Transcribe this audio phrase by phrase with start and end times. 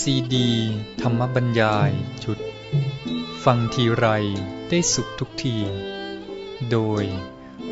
[0.00, 0.50] ซีดี
[1.00, 1.90] ธรรมบรรยาย
[2.24, 2.38] ชุด
[3.44, 4.06] ฟังทีไร
[4.68, 5.56] ได้สุขทุกที
[6.70, 7.04] โดย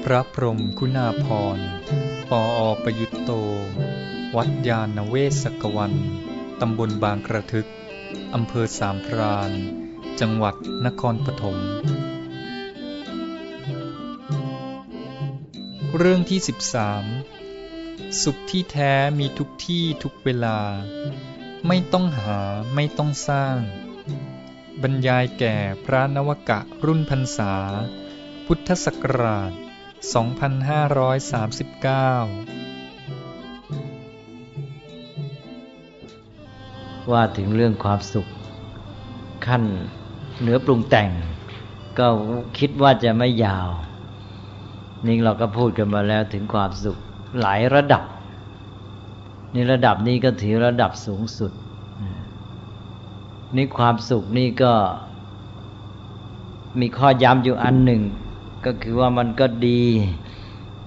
[0.04, 1.26] พระพรมคุณาพ
[1.56, 1.58] ร
[2.30, 3.30] ปออประยุตโต
[4.36, 5.94] วัดยาณเวศกวัน
[6.60, 7.68] ตำบลบางกระทึก
[8.34, 9.52] อำเภอสามพราน
[10.20, 10.54] จังหวัด
[10.86, 11.58] นครปฐม
[15.96, 16.40] เรื่องที่
[17.30, 20.58] 13 สุขที่แท้มีทุกที่ทุกเวลา
[21.68, 22.40] ไม่ต้องหา
[22.74, 23.56] ไม่ต้องสร้าง
[24.82, 27.54] บรรยายแก่พระนวกะรุ่นพรรษา
[28.46, 29.56] พุทธศักราช 2539
[37.10, 38.30] ว่าถึงเรื่องความสุข
[39.46, 39.62] ขั้น
[40.40, 41.10] เหนือปรุงแต่ง
[41.98, 42.06] ก็
[42.58, 43.68] คิดว่าจะไม่ยาว
[45.06, 46.96] นี่เราก็พูดกันมาแล้วถึงความสุข
[47.40, 48.02] หลายระดับ
[49.54, 51.52] นี่ระดับนี้ก็ถือระดับสูงสุด
[53.56, 54.72] นี่ความสุขนี่ก็
[56.80, 58.02] มีข้อย้ำอยู่อันหนึ่ง
[58.64, 59.84] ก็คือว่ามันก็ดี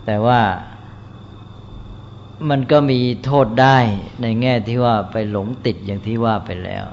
[0.05, 0.41] แต่ว่า
[2.49, 3.77] มันก็มีโทษได้
[4.21, 6.85] ในแง่ที่ว่าไปหลงติดอย่างที่ว่าไปแล้ว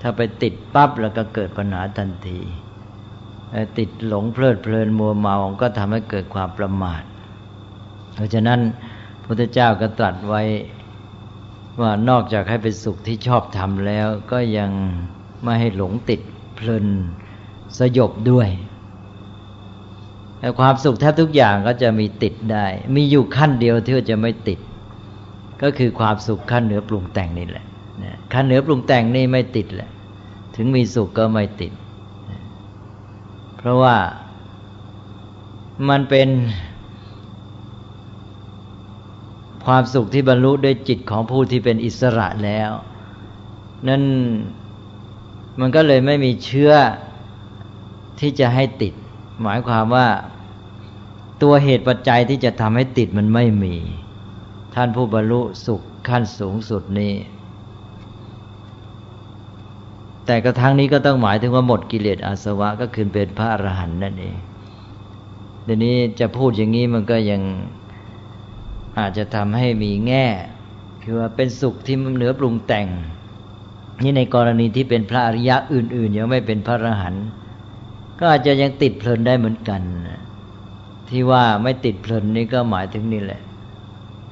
[0.00, 2.40] ถ้าไปติดปั๊บแล้วก็เกิดปัญหาทันที
[3.78, 7.02] ติดหลงเพลิดเพลินมัวเมาก็ทำให้เกิดความประมาท
[8.14, 8.60] เพราะฉะนั้น
[9.20, 10.42] พระพุทธเจ้าก็ตรัสไว้
[11.80, 14.70] ว่านอกจากให้เป็นสุขที่ชอบทำแล้ว ก็ยัง
[15.42, 16.20] ไม่ให้หลงติด
[16.56, 16.86] เพลิน
[17.78, 18.48] สยบด้วย
[20.38, 24.58] แต่ความสุขแทบทุกอย่างก็จะมีติดได้ มีอยู่ขั้นเดียวที่จะไม่ติด
[25.62, 27.66] ก็คือความสุขขั้นเหนือปรุงแต่งนี่แหละ
[28.32, 29.90] ขั้นเหนือปรุงแต่งนี่ไม่ติดแหละ
[30.56, 31.72] ถึงมีสุขก็ไม่ติด
[33.58, 33.96] เพราะว่า
[35.88, 36.28] มันเป็น
[39.66, 42.70] ความสุขที่บรรลุด้วยจิตของผู้ที่เป็นอิสระแล้ว
[43.88, 44.02] นั่น
[45.60, 46.72] มันก็เลยไม่มีเชื้อ
[48.20, 48.94] ที่จะให้ติด
[49.42, 50.08] หมายความว่า
[51.42, 53.74] ตัวเหตุปัจจัยที่จะทำให้ติดมันไม่มี
[54.74, 57.14] ท่านผู้บรรลุสุขขั้นสูงสุดนี้
[60.26, 64.36] แต่กระทั่งนี้ก็ต้องหมายถึงว่าหมดกิเลสอาสวะก็คือเป็นพระอรหันต์นั่นเอง
[65.64, 67.42] เดี๋ยวนี้จะพูดอย่างนี้มันก็ยัง
[68.98, 70.26] อาจจะทำให้มีแง่
[71.02, 72.88] คือว่าเป็นสุขที่เหนือปรุงแต่ง
[74.02, 77.24] นี่ในกรณีที่เป็นพระอริยะอื่น ๆ ยังไม่เป็นพระอรหันต์
[78.18, 79.82] ก็อาจจะยังติดเพลินได้เหมือนกัน
[81.10, 83.42] ที่ว่าไม่ติดเพลินนี่ก็หมายถึงนี่แหละ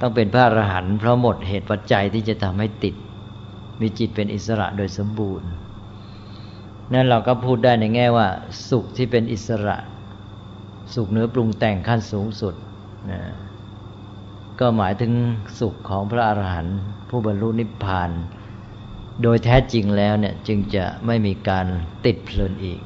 [0.01, 2.95] ต้องเป็นพระอรหันต์เพราะหมดเหตุปัจจัยที่จะทำให้ติด
[3.81, 5.51] มีจิตเป็นอิสระโดยสมบูรณ์
[6.93, 8.27] นั่นเราก็พูดได้ในแง่ว่า
[8.69, 9.77] สุขที่เป็นอิสระ
[10.95, 12.55] สุขเหนือปรุงแต่งขั้นสูงสุด
[13.11, 13.21] นะ
[14.63, 15.13] ก็หมายถึง
[15.59, 16.79] สุขของพระอาหารหันต์
[17.09, 18.11] ผู้บรรลุนิพพาน
[19.23, 21.67] โดยแท้จริงแล้วเนี่ยจึงจะไม่มีการ
[22.07, 22.81] ติดเพลินอีก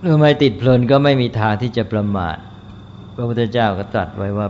[0.00, 2.36] เมื่อไม่ติดเพลินก็ไม่มีทางที่จะประมาท
[3.14, 4.46] พระพุทธเจ้าก็ตรัสไว้ว่า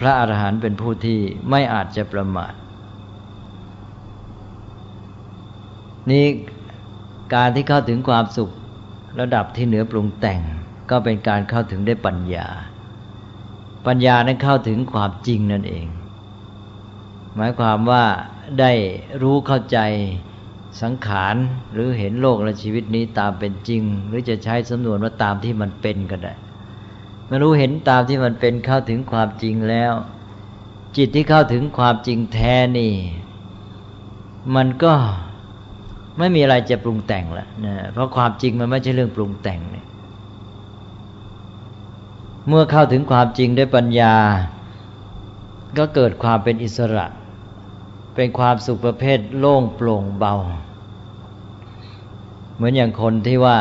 [0.00, 1.18] พระอาหารหันต์เป็นผู้ที่
[1.50, 2.52] ไม่อาจจะประมาท
[6.10, 6.24] นี่
[7.34, 8.50] การที่เข้าถึงความสุข
[9.20, 10.40] ระดับที่เหนือปรุงแต่ง
[10.90, 12.48] ก็เป็นการเข้าถึงได้ปัญญา
[13.86, 15.86] ปัญญานั้นเข้าถึงความจริงนั่นเอง
[17.36, 18.04] หมายความว่า
[18.60, 18.72] ได้
[19.22, 19.78] รู้เข้าใจ
[20.82, 21.36] สังขาร
[21.72, 26.34] หรือเห็นโลกและชีวิตนี้ตามเป็นจริง หรือจะใช้สำนวนว่าตามที่มันเป็นก็ได้
[27.28, 29.92] มารู้เห็นตามที่มันเป็นเข้าถึงความจริงแล้ว
[30.96, 32.92] จิตที่เข้าถึงความจริงแท้นี่
[34.56, 34.92] มันก็
[36.18, 39.86] ไม่มีอะไรจะปรุงแต่งละนะเพราะความจริงมันไม่ใช่เรื่องปรุงแต่งเนี่ย
[42.52, 44.14] เมื่อเข้าถึงความจริงด้วยปัญญา
[45.78, 47.06] ก็เกิดความเป็นอิสระ
[48.14, 50.34] เป็นความสุขประเภทโล่งโปร่งเบา
[52.54, 53.58] เหมือนอย่างคนที่ว่า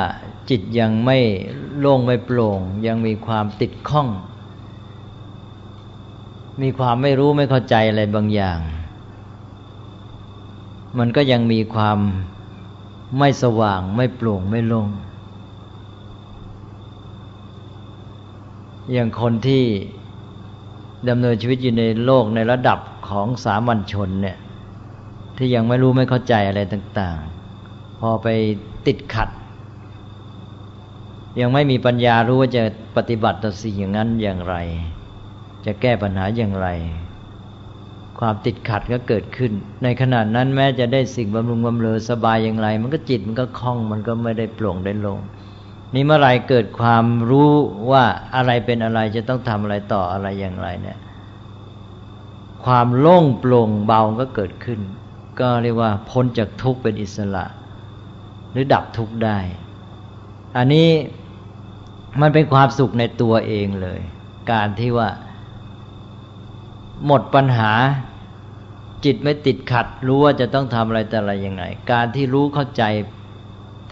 [0.50, 1.18] จิตยังไม่
[1.80, 4.08] โล่งไม่โปร่ง ยังมีความติดข้อง
[6.62, 8.60] มีความไม่รู้ไม่เข้าใจอะไรบางอย่าง
[10.98, 11.98] มันก็ยังมีความ
[13.18, 14.90] ไม่สว่างไม่โปร่งไม่โล่ง
[18.91, 19.63] อย่างคนที่
[21.09, 24.38] ดำเนินชีวิตอยู่ในโลกในระดับของสามัญชนเนี่ย
[25.38, 27.18] ที่ยังไม่รู้ไม่เข้าใจอะไรต่าง
[27.59, 28.27] ๆ พอไป
[28.88, 29.30] ติดขัด
[31.39, 32.63] ยังไม่มีปัญญารู้ว่าจะ
[32.97, 34.56] ปฏิบัติต่อสิ่งอย่างนั้นอย่างไร
[35.65, 36.68] จะแก้ปัญหาอย่างไร
[38.19, 39.51] ความติดขัดก็เกิดขึ้น
[39.83, 45.19] ในขณะนั้นแม้จะได้สิ่งบำรุงบำเรอสบายอย่างไร มันก็จิตมันก็คล่องมันก็ไม่ได้โปร่งได้ลง
[45.94, 47.51] นี่เมื่อไรเกิดความรู้
[47.91, 48.03] ว่า
[48.36, 51.00] อะไรเป็นอะไรจะต้องทำอะไรต่ออะไรอย่างไรเนี่ย
[52.65, 54.80] ความโล่งโปร่งเบาก็เกิดขึ้น
[55.39, 57.45] ก็เรียกว่าพ้นจากทุกข์เป็นอิสระ
[58.51, 59.38] หรือดับทุกข์ได้
[60.57, 60.89] อันนี้
[62.21, 64.00] มันเป็นความสุขในตัวเองเลย
[64.51, 65.09] การที่ว่า
[67.06, 67.71] หมดปัญหา
[69.06, 72.83] จิตไม่ติดขัด รู้ว่าจะต้องทำอะไรแต่อะไรยังไงการที่รู้เข้าใจ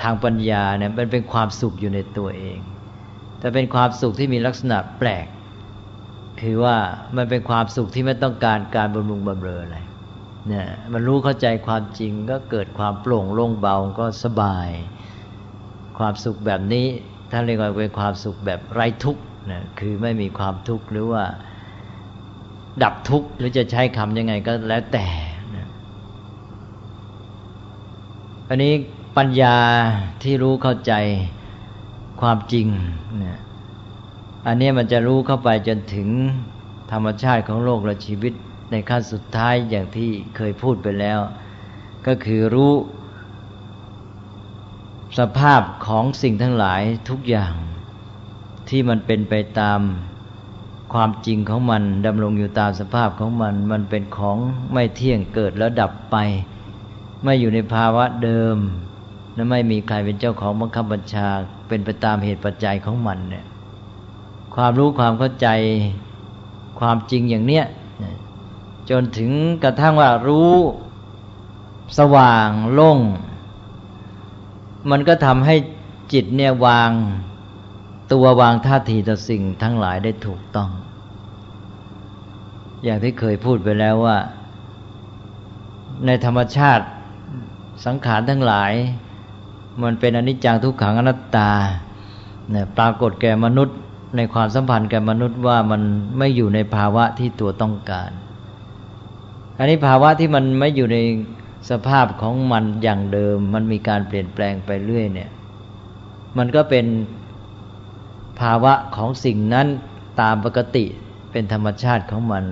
[0.01, 2.59] ทางปัญญาเนี่ยมันเป็นความสุขอยู่ในตัวเอง
[3.39, 5.27] แต่เป็นความสุขที่มีลักษณะแปลก
[6.41, 6.75] คือว่า
[7.17, 9.77] มันเป็นความสุขที่ไม่ต้องการการบำรุงบำเรออะไร
[10.47, 14.69] เนี่ยมันรู้เข้าใจความจริงก็เกิดความโปร่งโล่งเบาก็สบาย
[15.99, 16.85] ความสุขแบบนี้
[17.31, 19.21] ท่านเรียกว่าเป็นความสุขแบบไร้ทุกข์
[19.51, 21.23] นะคือไม่มีความทุกข์หรือว่า
[22.83, 25.07] ดับทุกข์หรือจะใช้คำยังไงก็แล้วแต่
[25.55, 25.67] นะ
[28.49, 28.73] อันนี้
[29.17, 29.57] ปัญญา
[30.23, 30.93] ที่รู้เข้าใจ
[32.21, 32.67] ความจริง
[33.23, 33.39] นะ
[34.47, 36.09] อันนี้มันจะรู้เข้าไปจนถึง
[36.91, 38.33] ธรรมชาติของโลกและชีวิต
[38.71, 41.19] ในขั้นสุดท้ายอย่างที่เคยพูดไปแล้ว
[42.07, 42.73] ก็คือรู้
[45.19, 47.53] สภาพของสิ่งทั้งหลายทุกอย่าง
[48.69, 49.79] ที่มันเป็นไปตาม
[50.93, 54.37] ความจริงของมันดำรงอยู่ตามสภาพของมัน มันเป็นของ
[54.71, 56.17] ไม่เที่ยงเกิดแล้วดับไป
[57.23, 58.57] ไม่อยู่ในภาวะเดิม
[59.37, 61.27] และไม่มีใครเป็นเจ้าของบังคับบัญชา
[61.67, 63.45] เป็นไปตามเหตุปัจจัยของมันเนี่ย
[64.55, 65.47] ความรู้ความเข้าใจ
[66.79, 67.65] ความจริงอย่างเนี้ย
[68.89, 69.31] จนถึง
[69.63, 70.53] กระทั่งว่ารู้
[71.99, 72.99] สว่างโล่ง
[74.89, 75.55] มันก็ทำให้
[76.13, 76.91] จิตเนี่ยวาง
[78.13, 80.69] ตัววางท่าทีต่อสิ่งทั้งหลายได้ถูกต้อง
[82.83, 84.17] อย่างที่เคยพูดไปแล้วว่า
[86.05, 86.85] ในธรรมชาติ
[87.85, 88.73] สังขารทั้งหลาย
[89.83, 91.51] มันเป็นอนิจจังทุกขังอนัตตา
[92.51, 93.77] เนี่ยปรากฏแก่มนุษย์
[94.15, 95.81] ในความสัมพันธ์แก่มนุษย์ว่ามัน
[96.17, 98.09] ไม่อยู่ในภาวะที่ตัวต้องการ
[99.57, 100.97] อันนี้ภาวะที่มันไม่อยู่ใน
[101.69, 105.29] สภาพของมันอย่างเดิม มันมีการเปลี่ยนแปลงไปเรื่อยเนี่ย
[106.37, 106.85] มันก็เป็น
[108.41, 109.67] ภาวะของสิ่งนั้น
[110.21, 110.85] ตามปกติ
[111.31, 112.43] เป็นธรรมชาติของมัน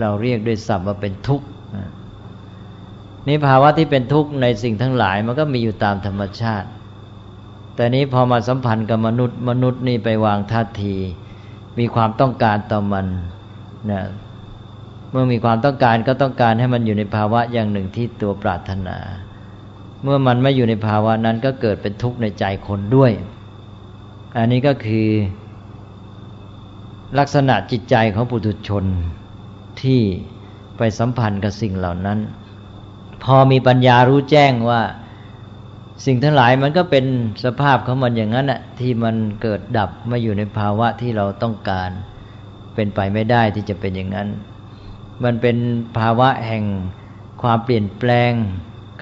[0.00, 1.46] เราเรียกด้วยศัพท์ว่าเป็นทุกข์
[3.28, 6.68] นี่ภาวะที่เป็นทุกข์ในสิ่งทั้งหลายมันก็มีอยู่ตามธรรมชาติ
[7.74, 10.94] แต่นี้พอมาสัมพันธ์กับมนุษย์ มนุษย์นี่ไปวางท่าที
[11.78, 13.06] มีความต้องการต่อมัน
[13.90, 14.02] นะ
[15.10, 18.96] เมื่อมีความต้องการก็ต้องการให้มันอยู่ในภาวะอย่างหนึ่งที่ตัวปรารถนา
[20.02, 23.12] เมื่อมันไม่อยู่ในภาวะนั้นก็เกิดเป็นทุกข์ในใจคนด้วย
[24.36, 25.08] อันนี้ก็คือ
[27.18, 28.84] ลักษณะจิตใจของปุถุชน
[29.82, 30.00] ที่
[30.76, 32.18] ไปสัมพันธ์กับสิ่งเหล่านั้น
[33.24, 34.80] พอมีปัญญารู้แจ้งว่า
[36.06, 37.04] สิ่งทั้งหลายมันก็เป็น
[37.44, 41.90] สภาพของมันอย่างนั้นแหะที่มันเกิดดับมาอยู่ในภาวะที่เราต้องการ
[42.74, 44.28] เป็นไปไม่ได้ที่จะเป็นอย่างนั้น
[45.24, 45.56] มันเป็น
[45.98, 46.64] ภาวะแห่ง
[47.42, 48.32] ความเปลี่ยนแปลง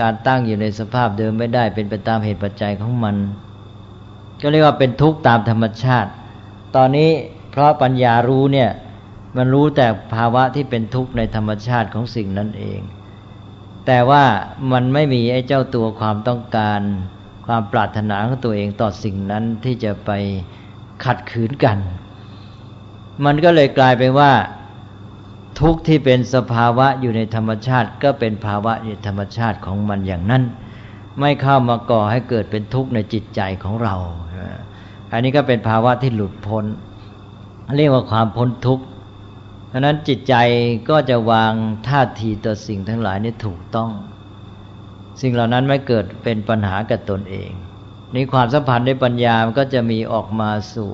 [0.00, 3.16] การตั้งอยู่ในสภาพเดิมไม่ได้ เป็นไปตามเหตุปัจจัยของมัน
[4.42, 6.10] ก็เรียกว่าเป็นทุกข์ตามธรรมชาติ
[6.76, 7.10] ตอนนี้
[7.50, 8.70] เพราะปัญญารู้เนี่ย
[9.36, 12.80] มันรู้แต่ภาวะที่เป็นทุกข์ในธรรมชาติของสิ่งนั้นเอง
[13.90, 14.24] แต่ว่า
[14.72, 16.80] มันไม่มีไอ้เจ้าตัวความต้องการ
[17.46, 20.10] ความปรารถนาของตัวเองต่อสิ่งนั้นที่จะไป
[21.04, 21.78] ขัดขืนกัน
[23.24, 24.32] มันก็เลยกลายเป็นว่า
[25.60, 30.42] ทุกข์ที่เป็นสภาวะอยู่ในธรรมชาติ ก็เป็นภาวะในธรรมชาติของมันอย่างนั้น
[31.20, 33.94] ไม่เข้ามาก่อให้เกิดเป็นทุกข์ในจิตใจของเรา
[35.12, 36.64] อันนี้ก็เป็นภาวะที่หลุดพ้น
[37.76, 38.84] เรียกว่าความพ้นทุกข์
[39.72, 40.34] ดังนั้นจิตใจ
[40.90, 41.52] ก็จะวาง
[41.88, 43.90] ท่าทีต่อสิ่งทั้งหลายนี่ถูกต้อง
[45.20, 47.50] สิ่งเหล่านั้นไม่เกิดเป็นปัญหากับตนเอง
[48.14, 50.90] นี่ความสัมพันธ์ในปัญญามันก็จะมีออกมาสู่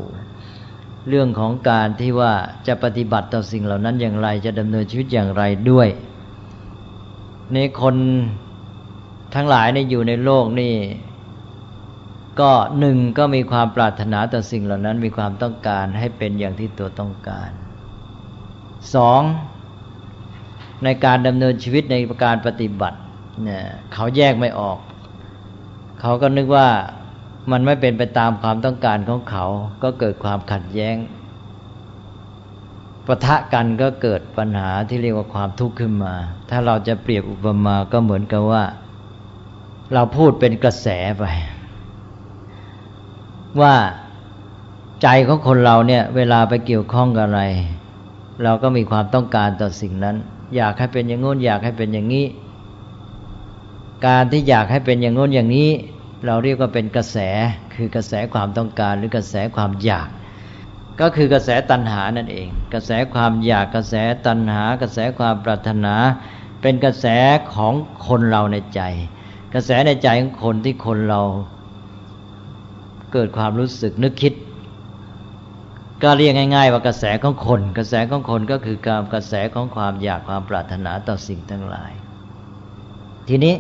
[1.09, 2.33] เรื่องของการที่ว่า
[2.67, 5.89] จะปฏิบัติต่อสิ่งเหล่านั้นอย่างไร จะดำเนินชีวิตอย่างไรด้วย
[7.55, 7.97] ในคน
[9.35, 10.75] ทั้งหลายในอยู่ในโลกนี่
[12.41, 17.51] ก็หนึ่งก็มีความปรารถนาต่อสิ่งเหล่านั้น มีความต้องการให้เป็นอย่างที่ตัวต้องการ
[18.95, 19.21] สอง
[20.85, 22.99] ในการดำเนินชีวิตในการปฏิบัติ
[23.43, 24.79] เนี่ยเขาแยกไม่ออก
[26.01, 26.69] เขาก็นึกว่า
[27.51, 29.45] มันไม่เป็นไปตามความต้องการของเขา
[29.83, 30.97] ก็เกิดความขัดแย้ง
[33.07, 36.15] ปะทะกันก็เกิดปัญหาที่เรียกว่าความทุกข์ขึ้นมา
[36.51, 38.65] ถ้าเราจะเปรียบอุปมาก็เหมือนกับว่า
[39.95, 40.87] เราพูดเป็นกระแส
[41.19, 41.25] ไป
[43.61, 43.75] ว่า
[45.03, 47.43] ใจของคนเราเนี่ย เวลาไปเกี่ยวข้องกับอะไร
[48.43, 50.17] เราก็มีความต้องการต่อสิ่งนั้น
[50.57, 52.27] อยากให้เป็นอย่างงู้นอยากให้เป็นอย่างนี้
[54.07, 55.71] การที่อยากให้เป็นอย่างงู้นอย่างนี้
[56.27, 57.19] เราเรียกว่าเป็นกระแส
[57.75, 60.09] คือกระแสความต้องการหรือกระแสความอยาก
[61.01, 63.95] ก็คือกระแสตัณหานั่นเอง กระแสความอยากกระแส
[64.27, 65.95] ตัณหา กระแสความปรารถนา
[66.63, 67.07] เป็นกระแส
[67.55, 67.75] ของ
[68.07, 68.81] คนเราในใจ
[69.55, 71.23] กระแสในใจของคนที่คนเรา
[73.13, 74.33] เกิดความรู้สึกนึกคิด
[76.05, 81.93] ก็เรียกง่าย ๆ ว่ากระแสของคน กระแสของคนก็คือการกระแสของความอยากความปรารถนาต่อสิ่งทั้งหลาย
[83.29, 83.55] ทีนี้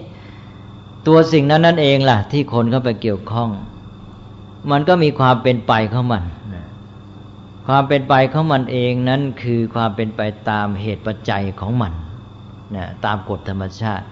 [1.06, 3.50] ตัวสิ่งนั้นนั่นเองล่ะ ที่คนเข้าไปเกี่ยวข้อง
[4.70, 6.24] มันก็มีความเป็นไปของมัน
[7.68, 10.20] ความเป็นไปของมันเองนั้นคือความเป็นไป
[10.50, 11.92] ตามเหตุปัจจัยของมัน
[12.76, 14.06] นะตามกฎธรรมชาติ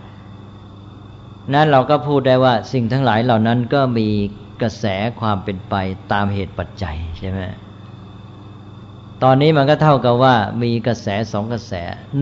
[1.55, 4.09] นั้นเราก็พูดได้ว่าสิ่งทั้งหลายเหล่านั้นก็มี
[4.63, 4.85] กระแส
[5.21, 5.75] ความเป็นไป
[6.13, 7.41] ตามเหตุปัจจัยใช่ไหม
[9.23, 11.73] ตอนนี้มันก็เท่ากับว่ามีกระแสสองกระแส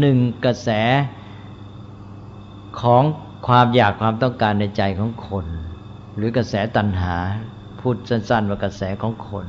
[0.00, 0.68] หนึ่งกระแส
[2.80, 3.02] ของ
[3.46, 5.46] ความอยากความต้องการในใจของคน
[6.16, 7.16] หรือกระแสตัณหา
[7.80, 9.46] พูดสั้นๆว่ากระแสของคน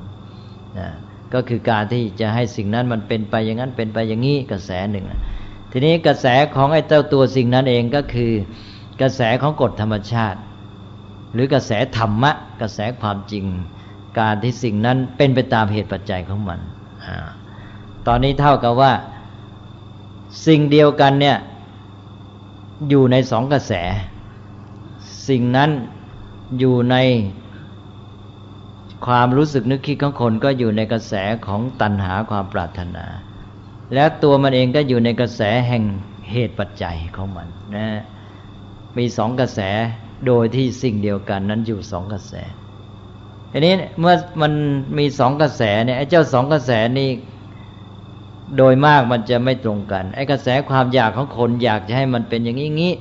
[0.79, 0.87] นะ
[1.33, 5.05] ก็คือการที่จะให้สิ่งนั้นมันเป็นไปอย่างนั้นเป็นไปอย่างนี้กระแสหนึ่ง
[5.71, 8.31] ทีนี้กระแสของไอ้เจ้าตัวสิ่งนั้นเองก็คือ
[9.01, 10.39] กระแสของกฎธรรมชาติ
[11.33, 12.31] หรือกระแสธรรมะ
[12.61, 13.45] กระแสความจริง
[14.19, 16.59] การที่สิ่งนั้นเป็นไปตามเหตุปัจจัยของมัน
[17.05, 17.07] อ
[18.07, 18.93] ตอนนี้เท่ากับว่า
[20.47, 21.37] สิ่งเดียวกันเนี่ย
[22.89, 23.73] อยู่ในสองกระแส
[25.27, 25.69] สิ่งนั้น
[26.59, 26.95] อยู่ใน
[29.05, 31.13] ความรู้สึกนึกคิดของคนก็อยู่ในกระแส
[31.45, 33.05] ของตัณหาความปรารถนา
[33.93, 35.83] และตัวมันเองก็อยู่ในกระแสแห่ง
[36.31, 37.87] เหตุปัจจัยของมันนะ
[38.97, 39.59] มีสองกระแส
[40.27, 42.33] โดยที่สิ่งเดียวกันนั้นอยู่สองกระแส
[43.51, 44.53] ทีนี้เมื่อมัน
[44.97, 47.09] มีสองกระแสเนี่ยไอ้เจ้าสองกระแสนี้
[48.57, 52.93] โดยมากมันจะไม่ตรงกัน ไอ้กระแสความอยากของคนอยากจะให้มันเป็นอย่างนี้งี้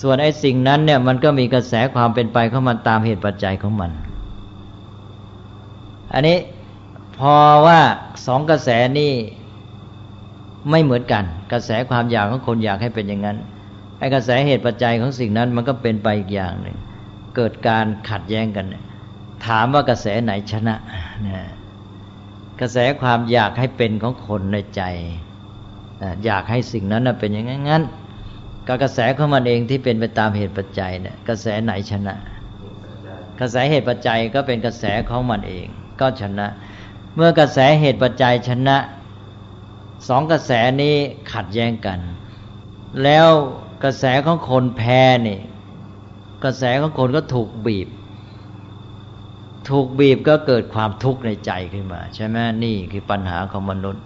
[0.00, 3.90] ส่วนไอ้สิ่งนั้นเนี่ยมันก็มีกระแสความเป็นไปของมันตามเหตุปัจจัยของมัน
[6.12, 6.38] อันนี้
[7.18, 7.34] พอ
[7.66, 7.80] ว่า
[8.26, 8.68] สองกระแส
[8.98, 9.12] นี่
[10.70, 13.36] ไม่เหมือนกัน กระแสความอยากของคนอยากให้เป็นอย่างนั้น
[13.98, 16.76] ไอ้กระแสเหตุปัจจัยของสิ่งนั้นมันก็เป็นไปอีกอย่างหนึ่ง
[17.36, 18.66] เกิดการขัดแย้งกัน
[19.46, 20.74] ถามว่ากระแสไหนชนะ
[21.26, 21.40] นะ
[22.62, 24.82] กระแสความอยากให้เป็นของคนในใจ
[26.24, 27.82] อยากให้สิ่งนั้นเป็นอย่างนั้น
[28.66, 32.14] กับกระแสของมันเองที่เป็นไปตามเหตุปัจจัยเนี่ยกระแสไหนชนะ
[33.40, 35.66] กระแสเหตุปัจจัยก็เป็นกระแสของมันเอง
[36.00, 36.46] ก็ชนะ
[37.16, 38.76] เมื่อกระแสเหตุปัจจัยชนะ
[40.08, 40.52] สองกระแส
[40.82, 40.94] นี้
[41.32, 41.98] ขัดแย้งกัน
[43.02, 43.28] แล้ว
[43.84, 45.40] กระแสของคนแพ้นี่
[46.44, 47.88] กระแสของคนก็ถูกบีบ
[49.68, 54.04] ถูกบีบก็เกิดความทุกข์ในใจขึ้นมา ใช่ไหมนี่คือปัญหาของมนุษย์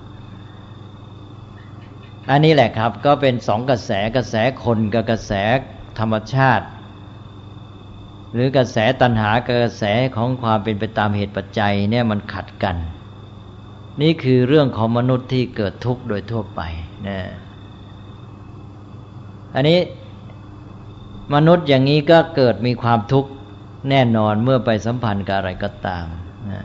[2.30, 4.34] อันนี้แหละครับ ก็เป็นสองกระแสกระแส
[4.64, 5.32] คนกับกระแส
[5.98, 6.66] ธรรมชาติ
[8.34, 9.84] หรือกระแสตัณหากระแส
[10.16, 12.76] ของความเป็นไปตามเหตุปัจจัยเนี่ยมันขัดกัน
[14.02, 16.60] นี่คือเรื่องของมนุษย์ที่เกิดทุกข์โดยทั่วไป
[17.06, 17.18] นะ
[19.54, 19.78] อันนี้
[21.34, 23.30] มนุษย์อย่างนี้ก็เกิดมีความทุกข์
[23.90, 26.06] แน่นอนเมื่อไปสัมพันธ์กับอะไรก็ตาม
[26.52, 26.64] นะ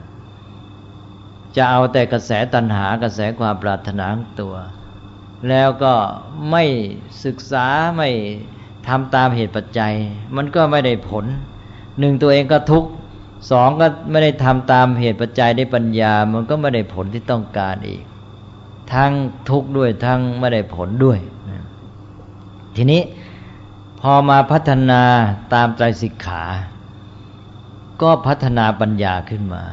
[1.55, 4.55] จะเอาแต่กระแสตัณหากระแสความปรารถนาของตัว
[5.49, 5.93] แล้วก็
[6.51, 6.63] ไม่
[7.25, 8.09] ศึกษาไม่
[8.87, 9.93] ทำตามเหตุปัจจัย
[10.35, 11.25] มันก็ไม่ได้ผล
[11.99, 12.89] หนึ่งตัวเองก็ทุกข์
[13.51, 18.03] สองก็ไม่ได้ทำตามเหตุปัจจัยได้ปัญญา มันก็ไม่ได้ผลที่ต้องการอีก
[18.93, 19.11] ทั้ง
[19.49, 21.19] ทุกข์ด้วยทั้งไม่ได้ผลด้วย
[22.75, 23.01] ทีนี้
[24.01, 25.01] พอมาพัฒนา
[25.53, 26.43] ตามใจสิกขา
[28.01, 29.63] ก็พัฒนาปัญญาขึ้นมา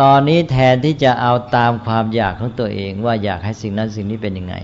[0.00, 4.54] ตอนนี้แทนที่จะเอาตามความอยากของตัวเองว่าอยากให้สิ่งนั้นสิ่งนี้เป็นยังไง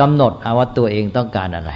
[0.00, 1.72] กำหนดเอาว่าตัวเองต้องการอะไร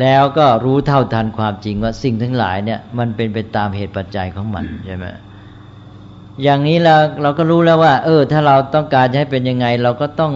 [0.00, 5.06] แล้วก็รู้เท่าทันความจริงว่าสิ่งทั้งหลายเนี่ย มันเป็นไปตามเหตุปัจจัยของมันใช่ไหม
[6.42, 10.34] อย่างนี้เราเราก็รู้แล้วว่า เออ ถ้าเราต้องการจะให้เป็นยังไง เราก็ต้อง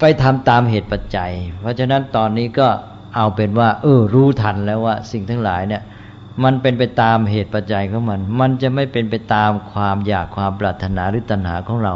[0.00, 2.68] ไปทำตามเหตุปัจจัย เพราะฉะนั้นตอนนี้ก็
[3.14, 5.82] เอาเป็นว่า เออ รู้ทันแล้วว่าสิ่งทั้งหลายเนี่ย
[6.44, 11.94] มันเป็นไปตามเหตุปัจจัยของมัน มันจะไม่เป็นไปตามความอยากความปรารถนาหรือตัณหาของเรา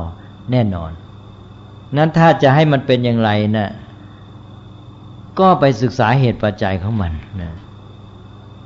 [0.51, 0.91] แน่นอน
[1.97, 3.71] นั้นถ้าจะให้มันเป็นอย่างไรนะ่ะ
[5.41, 7.53] ก็ไปศึกษาเหตุปัจจัยของมันนะ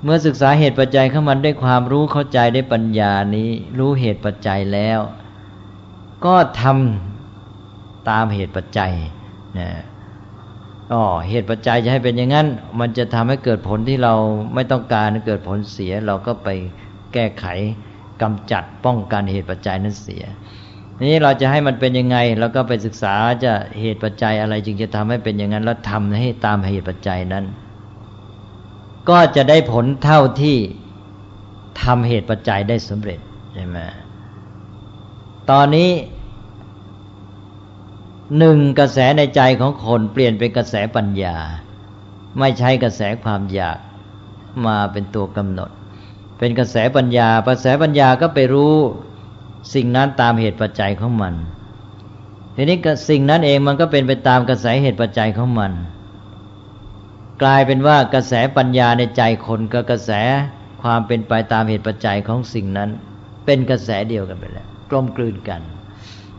[0.03, 5.01] เมื่อศึกษาเหตุปัจจัยของมันด้วยความรู้เข้าใจได้ปัญญานี้ รู้เหตุปัจจัยแล้ว
[6.25, 8.93] ก็ทำตามเหตุปัจจัย
[9.59, 9.69] นะ
[10.93, 12.47] อ๋อเหตุปัจจัยจะให้เป็นอย่างนั้น
[12.81, 14.15] มันจะทำให้เกิดผลที่เรา
[14.55, 16.49] ไม่ต้องการเกิดผลเสีย เราก็ไป
[17.13, 17.45] แก้ไข
[18.23, 20.25] กำจัดป้องกันเหตุปัจจัยนั้นเสีย
[21.09, 27.45] นี้เราจะให้มันเป็นยังไงเราก็ไปศึกษาจะเหตุปัจจัยอะไรจึงจะทำให้เป็นอย่างนั้น แล้วทำให้ตามเหตุปัจจัยนั้น
[29.09, 30.57] ก็จะได้ผลเท่าที่
[31.83, 33.21] ทำเหตุปัจจัยได้สำเร็จ
[33.55, 33.79] ใช่ไหม
[35.51, 35.91] ตอนนี้
[38.39, 41.37] หนึ่งกระแสในใจของคนเปลี่ยนเป็นกระแสปัญญา
[42.39, 43.79] ไม่ใช้กระแสความอยาก
[44.67, 45.71] มาเป็นตัวกำหนด
[46.39, 48.75] เป็นกระแสปัญญากระแสปัญญาก็ไปรู้
[49.75, 51.35] สิ่งนั้นตามเหตุปัจจัยของมัน
[52.57, 55.73] ทีนี้สิ่งนั้นเองมันก็เป็นไปตามกระแสเหตุปัจจัยของมัน
[57.43, 60.11] กลายเป็นว่ากระแสปัญญาในใจคนกับกระแส
[60.83, 62.91] ความเป็นไปตามเหตุปัจจัยของสิ่งนั้น
[63.47, 65.63] เป็นกระแสเดียวกันไปแล้วกลมกลืนกัน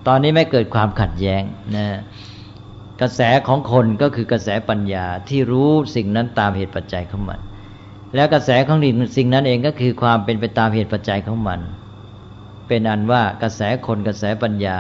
[0.07, 1.43] ตอนนี้ไม่เกิดความขัดแย้ง
[1.75, 1.87] นะ
[3.01, 7.39] กระแสของคนก็คือกระแสปัญญาที่รู้สิ่งนั้นตามเหตุปัจจัยของมัน
[8.15, 8.77] แล้วกระแสของ
[9.17, 11.59] สิ่งนั้นเองก็คือความเป็นไปตามเหตุปัจจัยของมัน
[12.67, 14.79] เป็นอันว่ากระแสคนกระแสปัญญา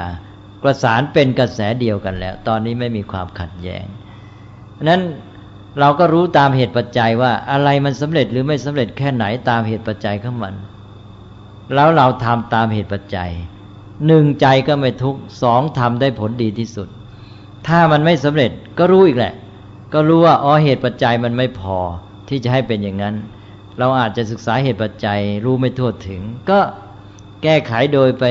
[0.63, 3.85] ประสานเป็นกระแสเดียวกันแล้ว ตอนนี้ไม่มีความขัดแย้ง
[4.89, 5.01] นั้น
[5.79, 10.53] เราก็รู้ตามเหตุปัจจัยว่าอะไรมันสำเร็จหรือไม่สำเร็จแค่ไหนตามเหตุปัจจัยของมัน
[11.73, 13.31] แล้วเราทำตามเหตุปัจจัย
[14.07, 16.87] หนึ่งใจก็ไม่ทุกสองทำได้ผลดีที่สุด
[17.67, 19.33] ถ้ามันไม่สำเร็จก็รู้อีกแหละ
[19.93, 21.77] ก็รู้ว่าอ๋อเหตุปัจจัยมันไม่พอ
[22.29, 23.15] ที่จะให้เป็นอย่างนั้น
[23.79, 26.59] เราอาจจะศึกษาเหตุปัจจัยรู้ไม่ทั่วถึง ก็
[27.43, 28.25] แก้ไขโดยไป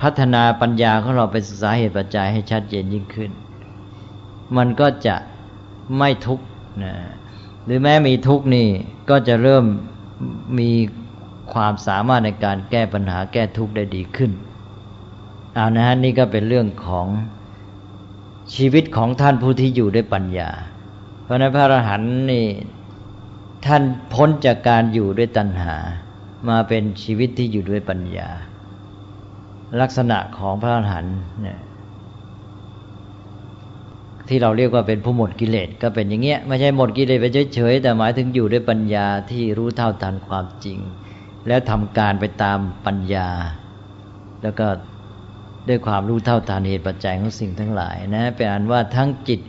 [0.00, 3.30] พัฒนาปัญญาของเราไปศึกษาเหตุปัจจัยให้ชัดเจนยิ่งขึ้น
[4.56, 5.16] มันก็จะ
[5.98, 6.44] ไม่ทุกข์
[6.84, 6.94] นะ
[7.64, 8.68] หรือแม้มีทุกข์นี่
[9.10, 9.64] ก็จะเริ่ม
[10.58, 10.70] มี
[11.52, 14.32] ความสามารถในการแก้ปัญหาแก้ทุกข์ได้ดีขึ้น
[15.54, 17.06] เอานะฮะนี่ก็เป็นเรื่องของ
[18.54, 20.50] ชีวิตของท่านผู้ที่อยู่ด้วยปัญญา
[21.22, 22.46] เพราะนั้นพระอรหันต์นี่
[23.66, 23.82] ท่าน
[24.12, 25.76] พ้นจากการอยู่ด้วยตัณหา
[26.48, 28.28] มาเป็นชีวิตที่อยู่ด้วยปัญญา
[29.80, 31.58] ลักษณะของพระอรหันต์เนี่ย
[34.28, 40.78] ที่เราเรียกว่าเป็นผู้หมดกิเลสก็เป็นอย่างเงี้ยไม่ใช่หมดกิเลสไปเฉยๆแต่หมายถึงอยู่ด้วยปัญญาที่รู้เท่าทันความจริง
[41.48, 43.28] แล้วทำการไปตามปัญญา
[44.42, 44.66] แล้วก็
[45.68, 49.40] ด้วยความรู้เท่าทันเหตุปัจจัยของสิ่งทั้งหลายนะเป็นอันว่าทั้งจิต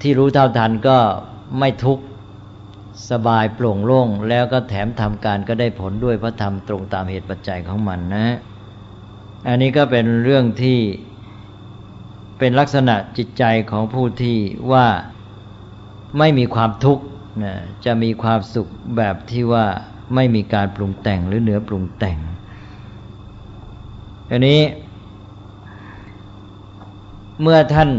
[0.00, 0.98] ที่รู้เท่าทันก็
[1.58, 2.04] ไม่ทุกข์
[3.10, 8.26] สบายโปร่งโล่งแล้วก็แถมทำการก็ได้ผลด้วยพระธรรมตรงตามเหตุปัจจัยของมันนะ
[9.48, 10.78] อันนี้ก็เป็นเรื่องที่
[12.38, 14.38] เป็นลักษณะจิตใจของผู้ที่
[14.72, 14.86] ว่า
[16.18, 17.04] ไม่มีความทุกข์
[17.44, 17.54] นะ
[17.84, 19.66] จะมีความสุขแบบที่ว่า
[20.14, 22.18] ไม่มีการปรุงแต่งหรือเหนือปรุงแต่ง
[24.30, 24.60] อันนี้
[27.42, 27.90] เมื่อท่าน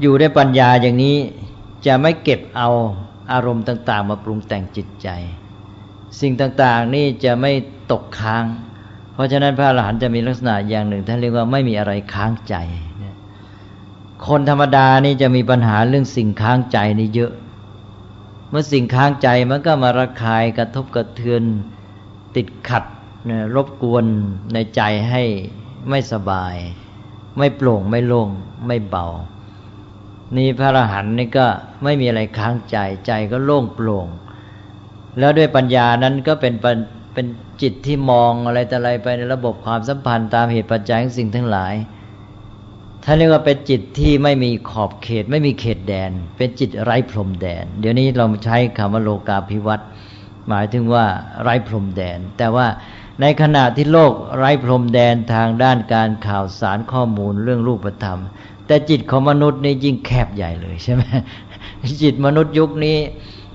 [0.00, 1.16] อยู่ในปัญญาอย่างนี้
[1.86, 2.70] จะไม่เก็บเอา
[3.32, 5.08] อารมณ์ต่าง ๆ มาปรุงแต่งจิตใจ
[6.20, 7.52] สิ่งต่างๆนี่จะไม่
[7.92, 8.44] ตกค้าง
[9.12, 12.54] เพราะฉะนั้นพระอรหันต์จะมีลักษณะอย่างหนึ่งท่านเรียกว่าไม่มีอะไรค้างใจ
[14.26, 17.32] คนธรรมดานี่จะมีปัญหาเรื่องสิ่งค้างใจนี่เยอะ
[18.50, 21.42] เมื่อสิ่งค้างใจมันก็มาระคายกระทบกระเทือน
[22.36, 22.84] ติดขัด
[23.54, 24.04] รบกวน
[24.52, 25.22] ในใจให้
[25.88, 26.54] ไม่สบาย
[27.38, 28.28] ไม่โปร่งไม่โล่ง
[28.66, 29.06] ไม่เบา
[30.36, 31.46] นี่พระอรหันต์นี่ก็
[31.84, 34.06] ไม่มีอะไรค้างใจใจก็โล่งโปร่ง
[35.18, 36.54] แล้วด้วยปัญญานั้นก็เป็น
[37.14, 37.26] เป็น
[37.62, 41.74] จิตที่มองอะไรแต่อะไรไปในระบบความสัมพันธ์ตามเหตุปัจจัยของสิ่งทั้งหลาย
[43.04, 49.88] ท่านเรียกว่าเป็นจิตที่ไม่มีขอบเขต ไม่มีเขตแดน เป็นจิตไร้พรมแดน เดี๋ยวนี้เราใช้คำว่าโลกาภิวัตน์
[50.48, 51.04] หมายถึงว่า
[51.42, 52.66] ไร้พรมแดน แต่ว่า
[53.20, 58.20] ในขณะที่โลกไร้พรมแดนทางด้านการข่าวสารข้อมูลเรื่องรูปธรรม
[58.66, 61.02] แต่จิตของมนุษย์นี่ยิ่งแคบใหญ่เลยใช่ไหม
[62.02, 62.98] จิตมนุษย์ยุคนี้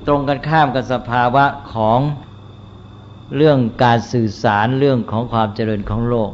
[0.07, 1.99] ตรงกันข้ามกับสภาวะของ
[3.37, 6.31] เรื่องการสื่อสารเรื่องของความเจริญของโลก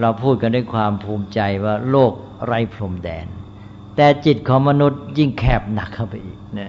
[0.00, 2.12] เราพูดกันด้วยความภูมิใจว่าโลก
[2.46, 3.26] ไร้พรมแดน
[3.96, 6.68] แต่จิตของมนุษย์ยิ่งแคบหนักเข้าไปอีกนะ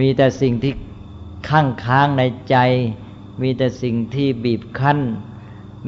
[0.00, 0.72] มีแต่สิ่งที่
[1.48, 2.56] ข้างค้างในใจ
[3.42, 4.98] มีแต่สิ่งที่บีบคั้น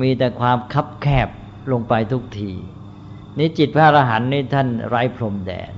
[0.01, 1.29] มีแต่ความคับแคบ
[1.73, 2.53] ลงไปทุกที
[3.39, 5.71] นี่จิตพระอรหันต์นี่ท่านไร้พรมแดน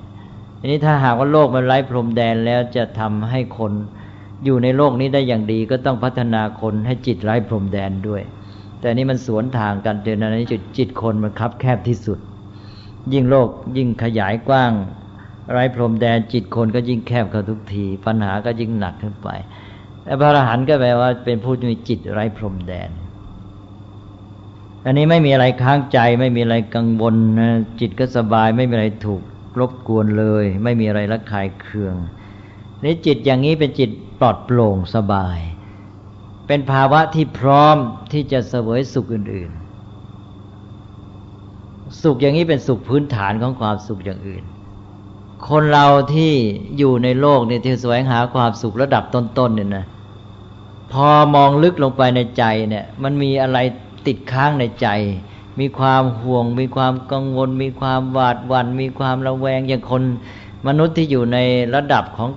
[0.59, 3.73] อันนี้ถ้าหากว่าโลกมันไร้พรมแดนแล้วจะทำให้คน
[4.45, 8.23] อยู่ในโลกนี้ได้อย่างดีก็ต้องพัฒนาคนให้จิตไร้พรมแดนด้วย
[8.81, 12.19] แต่นี่มันสวนทางกันเจนนี้จิตจิตคนมันคับแคบที่สุด
[13.13, 14.73] ยิ่งโลกยิ่งขยายกว้าง
[15.51, 19.29] ไร้พรมแดนจิตคนก็ยิ่งแคบเข้าทุกที ปัญหาก็ยิ่งหนักขึ้นไป
[20.03, 22.91] แต่พระอรหันต์ก็แปลว่าเป็นผู้มีจิตไร้พรมแดน
[24.85, 27.15] อันนี้ไม่มีอะไรค้างใจไม่มีอะไรกังวล
[27.81, 29.23] จิตก็สบายไม่มีอะไรถูก
[29.61, 31.95] รบกวนเลย ไม่มีอะไรระคายเคือง
[32.85, 35.39] นี่จิตอย่างนี้เป็นจิตปลอดโปร่งสบาย
[36.49, 37.77] เป็นภาวะที่พร้อม
[38.13, 39.51] ที่จะเสวยสุขอื่น
[41.17, 44.45] ๆ สุขอย่างนี้เป็นสุขพื้นฐานของความสุขอย่างอื่น
[45.49, 46.33] คนเราที่
[46.79, 49.85] อยู่ในโลกเนี่ยที่แสวงหาความสุขระดับต้นๆเนี่ยนะ
[50.93, 53.59] พอมองลึกลงไปในใจเนี่ย มันมีอะไร
[54.07, 54.89] ติดค้างในใจ
[55.61, 60.03] มีความห่วง มีความกังวล มีความหวาดหวัน่นมีความระแวงอย่างคน
[60.67, 61.39] มนุษย์ที่อยู่ใน
[61.75, 62.31] ระดับของ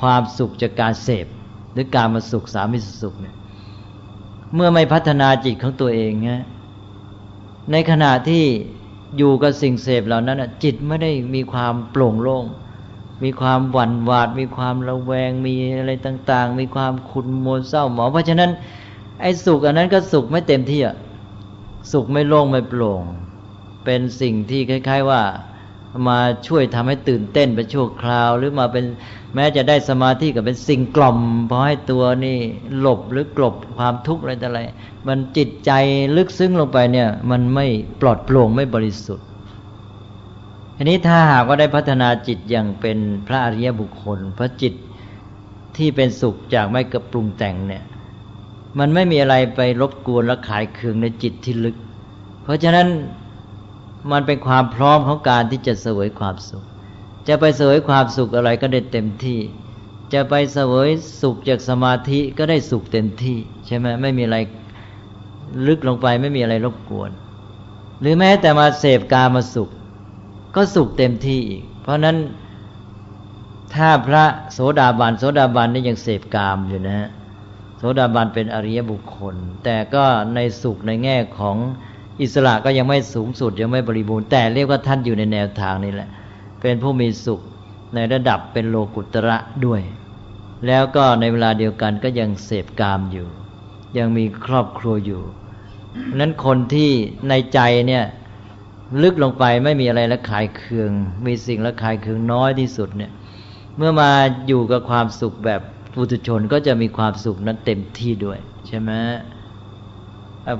[0.00, 1.26] ความสุขจากการเสพ
[1.78, 3.36] รือการมาสุขสามิสุขเนี่ย
[4.54, 6.44] เมื่อไม่พัฒนาจิตของตัวเองนะ
[7.72, 8.44] ในขณะที่
[9.18, 12.44] อยู่กับสิ่งเสพเหล่านั้นจิตไม่ได้มีความโปร่งโล่ง
[13.24, 18.50] มีความหวั่นหวาด มีความระแวง มีอะไรต่าง ๆ มีความขุ่นมัวเศร้าหมองเพราะฉะนั้น
[19.20, 20.96] ไอ้สุขอันนั้นก็สุขไม่เต็มที่อะ
[21.92, 23.02] สุขไม่โล่งไม่โปร่ง
[23.84, 25.22] เป็นสิ่งที่คล้าย ๆ ว่า
[26.08, 28.84] มาช่วยทำให้ตื่นเต้นไปชั่วคราว หรือมาเป็น
[29.34, 31.18] แม้จะได้สมาธิกับเป็นสิ่งกล่อม
[31.50, 32.38] พอให้ตัวนี่
[32.78, 34.60] หลบหรือกลบความทุกข์อะไรแต่อะไร
[35.08, 35.70] มันจิตใจ
[36.16, 37.66] ลึกซึ้งลงไปเนี่ย มันไม่
[38.00, 39.26] ปลอดโปร่งไม่บริสุทธิ์
[40.76, 44.74] ทีนี้ถ้าหากว่าได้พัฒนาจิตอย่างเป็นพระอริยบุคคล พระจิต
[45.76, 47.84] ที่เป็นสุขจากไม่กระปรุงแต่งเนี่ย
[48.78, 51.76] มันไม่มีอะไรไปรบกวนและขายเคืองในจิตที่ลึก
[52.42, 52.88] เพราะฉะนั้น
[54.12, 56.64] มันเป็นความพร้อมของการที่จะเสวยความสุข
[57.28, 59.40] จะไปเสวยความสุขอะไรก็ได้เต็มที่
[60.12, 60.88] จะไปเสวย
[61.22, 64.38] สุขจากสมาธิก็ได้สุขเต็มที่ ใช่ไหมไม่มีอะไร
[65.66, 67.10] ลึกลงไปไม่มีอะไรรบกวน
[68.00, 69.68] หรือแม้แต่มาเสพกามาสุข
[70.54, 72.16] ก็สุขเต็มที่อีก เพราะนั้น
[73.74, 77.08] ถ้าพระโสดาบันโสดาบันนี่ยังเสพกามอยู่นะฮะ
[77.78, 81.56] โสดาบันเป็นอริยบุคคล แต่ก็ในสุขในแง่ของ
[82.22, 86.08] อิสระก็ยังไม่สูงสุดยังไม่บริบูรณ์แต่เรียกว่าท่านอยู่ในแนวทางนี้แหละ
[86.60, 87.40] เป็นผู้มีสุข
[87.94, 89.80] ในระดับเป็นโลกุตระด้วย
[90.66, 93.28] แล้วก็ในเวลาเดียวกันก็ยังเสพกามอยู่
[93.98, 95.22] ยังมีครอบครัวอยู่
[96.14, 96.90] นั้นคนที่
[97.28, 98.04] ในใจเนี่ย
[99.02, 100.90] ลึกลงไปไม่มีอะไรละขายเคือง
[101.26, 103.12] มีสิ่งละขายเคืองน้อยที่สุดเนี่ย
[103.76, 104.10] เมื่อมา
[104.46, 105.60] อยู่กับความสุขแบบ
[105.94, 108.90] ปุถุชนก็จะมีความสุขนั้นเต็มที่ด้วย ใช่ไหม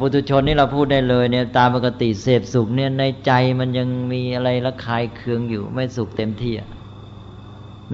[0.01, 6.55] ปุถุชนนี่เราพูดได้เลยเนี่ยตามปกติเสพสุขเนี่ยในใจมันยังมีอะไรละคายเคืองอยู่ไม่สุขเต็มที่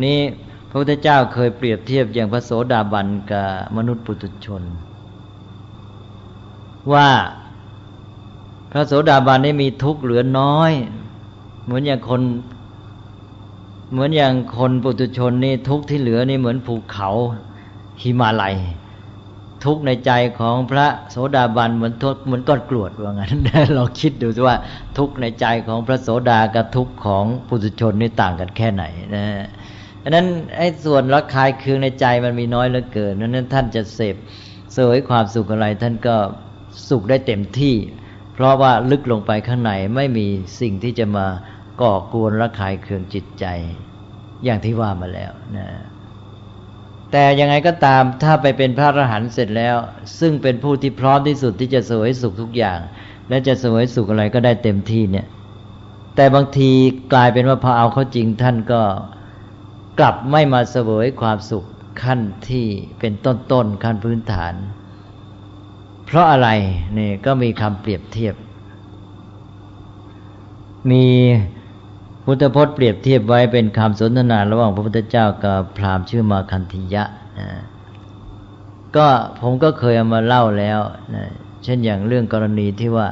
[0.05, 0.19] นี่
[0.69, 4.63] พระพุทธเจ้าเคยเปรียบเทียบอย่างพระโสดาบันกับมนุษย์ปุถุชน
[6.93, 7.09] ว่า
[8.73, 10.73] พระโสดาบันนี่มีทุกข์เหลือน้อย
[11.65, 12.23] เหมือนอย่างคน
[13.93, 17.09] เหมือนอย่างคนปุถุชนนี่ทุกข์ที่เหลือนี่เหมือนภูเขา
[18.01, 18.55] หิมาลัย
[19.65, 23.31] ทุกในใจของพระโสดาบันเหมือนทเหมือนก้อนกรวดว่างั้น
[23.75, 24.57] เราคิดดูว่า
[24.99, 29.27] ทุกในใจของพระโสดากับทุกของปุถุชนนี่ต่างกันแค่ไหนนะ
[30.03, 34.17] ดังนั้นไอ้ส่วนรักคายคืองในใจมันมีน้อยเหลือเกินนั้นท่านจะเสพ
[34.73, 36.17] เสวยความสุขอะไร ท่านก็
[36.89, 37.75] สุขได้เต็มที่
[38.35, 40.27] เพราะว่าลึกลงไปข้างในไม่มี
[40.61, 41.27] สิ่งที่จะมา
[41.83, 43.45] ก่อกวนรักคายเคืองจิตใจ
[44.45, 45.67] อย่างที่ว่ามาแล้วนะ
[47.17, 49.77] แต่ยังไงก็ตามถ้าไปเป็นพระอรหันต์เสร็จแล้ว
[50.21, 52.79] ซึ่งเป็นผู้ที่พร้อมที่สุดที่จะสวยสุขทุกอย่าง
[53.29, 55.27] และจะสวยสุขอะไรก็ได้เต็มที่เนี่ย
[56.17, 56.71] แต่บางที
[57.13, 58.83] กลายเป็นว่าพอเอาเข้าจริงท่านก็
[59.99, 61.65] กลับไม่มาเสวยความสุข
[62.03, 62.67] ขั้นที่
[63.01, 64.55] เป็นต้นๆขั้นพื้นฐาน
[66.07, 66.49] เพราะอะไร
[66.99, 68.35] นี่ก็มีคำเปรียบเทียบ
[70.91, 71.07] มี
[72.25, 77.05] พุทธพจน์เปรียบเทียบไว้เป็นคำสนทนาระหว่างพระพุทธเจ้ากับพราหมณ์ชื่อมาคันธิยะ
[77.39, 77.49] นะ
[78.97, 79.07] ก็
[79.41, 80.81] ผมก็เคยเอามาเล่าแล้ว
[81.15, 81.25] นะ
[81.65, 83.09] เช่นอย่างเรื่องกรณีที่ว่า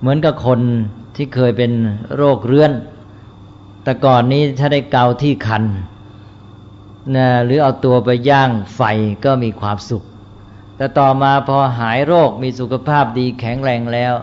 [0.00, 0.60] เหมือนกับคน
[1.16, 1.72] ที่เคยเป็น
[2.16, 2.72] โรคเรื้อน
[3.84, 5.64] แต่ก่อนนี้ถ้าได้เกาที่คัน
[7.16, 8.82] นะหรือเอาตัวไปย่างไฟ
[9.24, 10.02] ก็มีความสุข
[10.76, 14.14] แต่ต่อมาพอหายโรคมีสุขภาพดีแข็งแรงแล้ว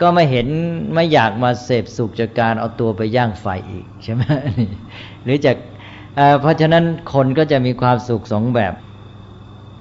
[0.00, 0.46] ก็ไม่เห็น
[0.94, 4.22] ไม่อยากมาเสพสุขจากการเอาตัวไปย่างไฟอีกใช่ไหม
[5.24, 5.56] หรือจาก
[6.40, 8.74] เพราะฉะนั้นคนก็จะมีความสุขสองแบบ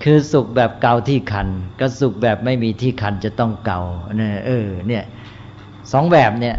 [0.03, 1.47] คือสุขแบบเกาที่คัน
[1.79, 3.81] ก็สุขแบบไม่มีที่คันจะต้องเกา
[4.17, 5.03] เนี่ยเออเนี่ย
[5.91, 6.55] สองแบบเนี่ย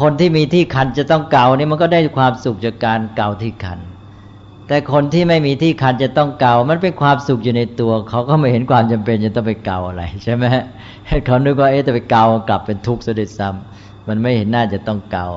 [0.00, 3.80] คนที่มีที่คันจะต้องเกาเนี่ยมันก็ได้ความสุขจากการเกาที่คัน
[4.70, 10.44] แต่คนที่ไม่มีที่คันจะต้องเกา มันเป็นความสุขอยู่ในตัว เขาก็ไม่เห็นความจำเป็นจะต้องไปเกาอะไร ใช่ไหม
[11.26, 15.28] เขานึกว่าเอ๊ะจะไปเกากลับเป็นทุกข์เสด็จซ้ำมันไม่เห็นน่าจะต้องเกา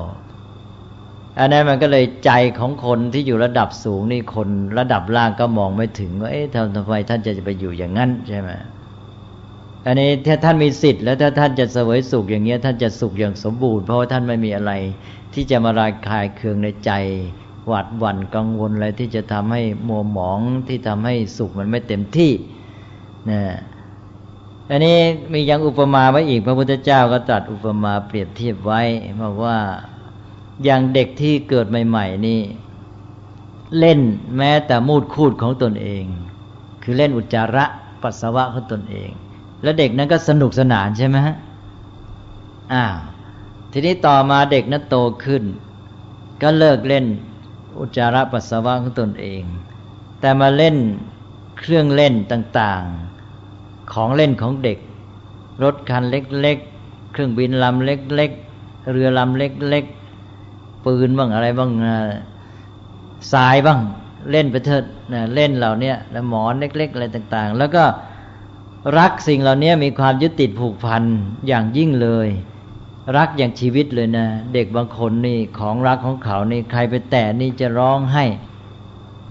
[1.38, 8.50] อันนั้นมันก็เลยใจของคนที่อยู่ระดับสูงนี่คนระดับล่างก็มองไม่ถึงว่าเอ๊ะทำทำไมท่านจะไปอยู่อย่างนั้นใช่ไหม
[9.86, 14.72] อันนี้ถ้าท่านมีสิทธิ์แล้วถ้าท่านจะเสวยสุขอย่างเงี้ยท่านจะสุขอย่างสมบูรณ์เพราะว่าท่านไม่มีอะไร
[15.34, 16.92] ที่จะมาระคายเคืองในใจ
[17.66, 22.32] หวาดหวั่นกังวลอะไรที่จะทำให้มัวหมองที่ทำให้สุขมันไม่เต็มที่
[23.30, 23.40] นะ
[24.70, 24.98] อันนี้
[25.32, 28.82] มียังอุปมาไว้อีกพระพุทธเจ้าก็ตรัสอุปมาเปรียบเทียบไว้
[29.22, 29.58] บอกว่า
[30.64, 32.40] อย่างเด็กที่เกิดใหม่ ๆ นี่
[33.78, 34.00] เล่น
[34.36, 36.04] แม้แต่มูดคูดของตนเอง
[36.82, 37.64] คือเล่นอุจจาระ
[38.02, 39.10] ปัสสาวะของตนเอง
[39.62, 41.36] แล้วเด็กนั้นก็สนุกสนานใช่ไหมฮะ
[42.72, 42.96] อ้าว
[43.72, 45.42] ทีนี้ต่อมาเด็กนั้นโตขึ้น
[46.42, 47.04] ก็เลิกเล่น
[47.78, 49.42] อุจจาระปัสสาวะของตนเอง
[50.20, 50.76] แต่มาเล่น
[51.58, 54.78] เครื่องเล่นต่างๆ ของเล่นของเด็ก
[55.62, 61.70] รถคันเล็กๆ เครื่องบินลำเล็กๆ เรือลำเล็กๆ ปืนบ้างอะไรบ้าง
[63.32, 63.80] สายบ้าง
[64.30, 64.84] เล่นไปเถิด
[65.34, 67.84] เล่นเหล่านี้แล้วหมอนเล็ก ๆ อะไรต่างๆ แล้วก็
[68.98, 71.04] รักสิ่งเหล่านี้มีความยึดติดผูกพัน
[71.46, 72.28] อย่างยิ่งเลย
[73.16, 78.24] รักอย่างชีวิตเลยนะ เด็กบางคนนี่ของรักของเขานี่ใครไปแตะนี่จะร้องให้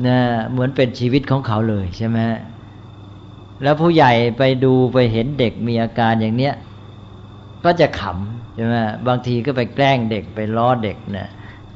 [0.07, 0.17] นะ
[0.51, 2.19] เหมือนเป็นชีวิตของเขาเลยใช่ไหม
[3.63, 6.53] แล้วผู้ใหญ่ไปดูไปเห็นเด็กมีอาการอย่างเนี้ย
[7.63, 8.75] ก็จะขำใช่ไหม
[9.07, 11.27] บางทีก็ไปแกล้งเด็กไปล้อเด็กนะ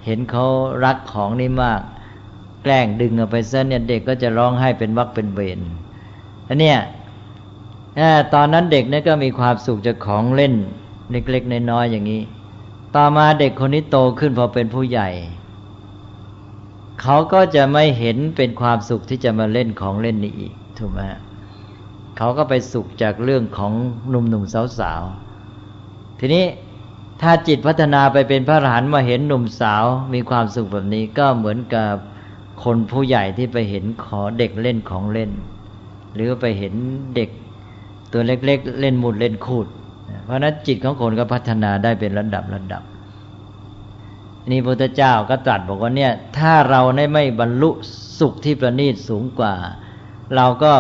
[0.06, 0.46] เห็นเขา
[0.86, 1.82] รักของนี่มาก
[2.64, 5.62] แกล้งดึงเอาไปซะเนี่ยเด็กก็จะร้องให้เป็นวักเป็นเบน
[6.48, 6.80] อันเนี้ย
[8.34, 10.54] ตอนนั้นเด็กนี่ก็มีความสุขจากของเล่น
[11.12, 12.22] เล็กๆน้อยๆอย่างนี้
[12.96, 15.10] ต่อมาเด็กคนนี้โตขึ้นพอเป็นผู้ใหญ่
[17.02, 21.02] เขาก็จะไม่เห็นเป็นความสุขที่จะมาเล่นของเล่นนี้อีกถูกไหม
[22.18, 23.74] เขาก็ไปสุขจากเรื่องของ
[24.10, 26.46] หนุ่มๆสาวๆทีนี้
[27.22, 31.94] ถ้าจิตพัฒนาไปเป็นพระอรหันต์มาเห็นหนุ่มสาวมีความสุขแบบนี้ก็เหมือนกับ
[32.64, 35.32] คนผู้ใหญ่ที่ไปเห็นขอเด็กเล่นของเล่น
[36.16, 36.74] หรือไปเห็น
[37.16, 37.30] เด็ก
[38.12, 39.68] ตัวเล็กๆเล่นมุดเล่นคูด
[40.26, 42.84] เพราะนั้นจิตของคนก็พัฒนาได้เป็นระดับระดับ
[44.52, 47.70] นี่พระพุทธเจ้าก็ตรัสบอกว่าเนี่ย ถ้าเราได้ไม่บรรลุ
[48.20, 49.54] สุขที่ประณีตสูงกว่า
[50.36, 50.74] เราก็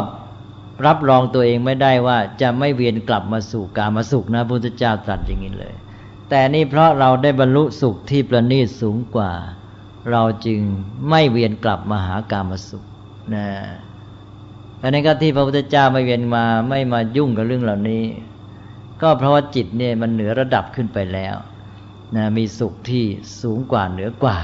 [0.85, 5.73] รับรองตัวเองไม่ได้ว่าจะไม่เวียนกลับมาสู่กามาสุขนะพระพุทธเจ้าตรัสอย่างนี้เลย
[6.29, 9.31] แต่นี่เพราะเราได้บรรลุสุขที่ประณีตสูงกว่า
[10.11, 10.59] เราจึง
[11.09, 12.83] ไม่เวียนกลับมาหากามาสุข
[13.33, 13.47] นะ
[14.81, 18.03] อันนี้ก็ที่พระพุทธเจ้าไม่เวียนมาไม่มายุ่งกับเรื่องเหล่านี้
[19.01, 21.35] ก็เพราะว่าจิตเนี่ยมันเหนือระดับขึ้นไปแล้ว
[22.15, 23.03] นะมีสุขที่
[23.41, 24.39] สูงกว่าเหนือกว่า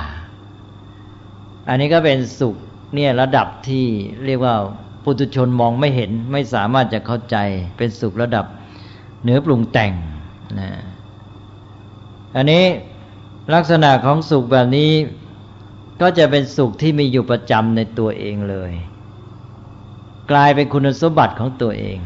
[1.69, 2.55] อันนี้ก็เป็นสุข
[2.95, 3.85] เนี่ยระดับที่
[4.25, 4.55] เรียกว่า
[5.03, 7.37] ปุถุชนมองไม่เห็นไม่สามารถจะเข้าใจ
[7.77, 8.45] เป็นสุขระดับ
[9.21, 9.91] เหนือปรุงแต่ง
[10.59, 10.69] นะ
[12.35, 12.63] อันนี้
[13.53, 14.91] ลักษณะของสุขแบบนี้
[16.01, 18.71] ก็จะเป็นสุขที่มีอยู่ประจำในตัวเองเลย
[20.31, 21.99] กลายเป็นคุณสมบัติของตัวเอง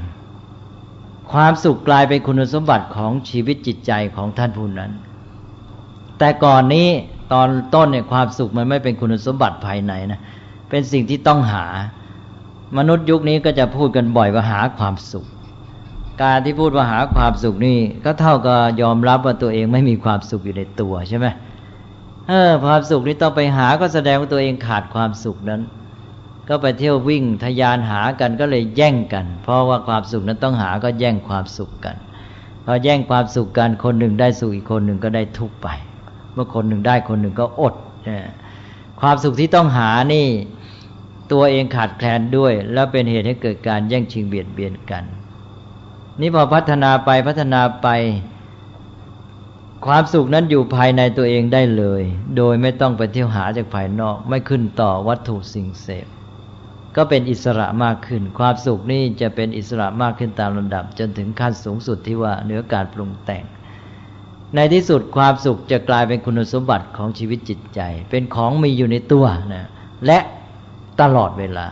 [1.34, 4.92] ความสุขกลายเป็นคุณสมบัติของชีวิตจิตใจของท่านผู้นั้น
[6.20, 6.88] แต่ก่อนนี้
[7.34, 10.22] ตอนต้นเนี่ยความสุขมันไม่เป็นคุณสมบัติภายในนะ
[10.70, 11.66] เป็นสิ่งที่ต้องหา
[12.78, 15.26] มนุษย์ยุคนี้ก็จะพูดกันบ่อยว่าหาความสุข
[16.22, 21.28] การที่พูดว่าหาความสุขนี่ก็เท่ากับยอมรับว่าตัวเองไม่มีความสุขอยู่ในตัวใช่ไหม
[22.28, 25.62] เออความสุขนี้ต้องไปหาก็แสดงว่าตัวเองขาดความสุขนั้น
[26.50, 31.96] ก็ไปเที่ยววิ่งทยานหากันก็เลยแย่งกัน เพราะว่าความสุขนั้นต้องหาก็แย่งความสุขกัน
[32.66, 35.68] พอแย่งความสุขกันคนหนึ่งได้สุขอีกคนหนึ่งก็ได้ทุกไป
[36.34, 37.76] เมื่อคนหนึ่งได้คนหนึ่งก็อด
[39.02, 40.28] ความสุขที่ต้องหานี่
[41.32, 45.04] ตัวเองขาดแคลนด้วย แล้วเป็นเหตุให้เกิดการแย่งชิงเบียดเบียนกัน
[46.22, 47.88] นี่พอพัฒนาไปพัฒนาไป
[49.86, 52.04] ความสุขนั้นอยู่ภายในตัวเองได้เลย
[52.38, 56.08] โดยไม่ต้องไปเที่ยวหาจากภายนอก ไม่ขึ้นต่อวัตถุสิ่งเสพ
[56.98, 63.44] ก็เป็นอิสระมากขึ้น ความสุขนี่จะเป็นอิสระมากขึ้นตามลำดับ จนถึงขั้นสูงสุดที่ว่าเหนือการปรุงแต่ง
[64.56, 67.80] ในที่สุดความสุขจะกลายเป็นคุณสมบัติของชีวิตจิตใจ
[68.10, 69.68] เป็นของมีอยู่ในตัวนะ
[70.06, 70.20] และ
[71.02, 71.68] ตลอดเวลา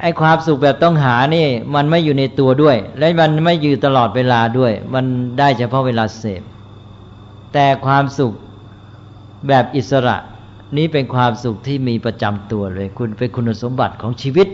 [0.00, 5.04] ไอ้ความสุขแบบต้องหานี่มันไม่อยู่ในตัวด้วย และมันไม่อยู่ตลอดเวลาด้วย มัน
[5.38, 6.42] ได้เฉพาะเวลาเสพ
[7.52, 8.32] แต่ความสุข
[9.48, 10.16] แบบอิสระ
[10.76, 14.48] นี้เป็นความสุขที่มีประจำตัวเลย คุณเป็นคุณสมบัติของชีวิต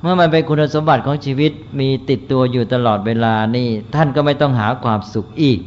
[0.00, 5.58] เมื่อมันเป็นคุณสมบัติของชีวิตมีติดตัวอยู่ตลอดเวลานี่ท่านก็ไม่ต้องหาความสุขอีก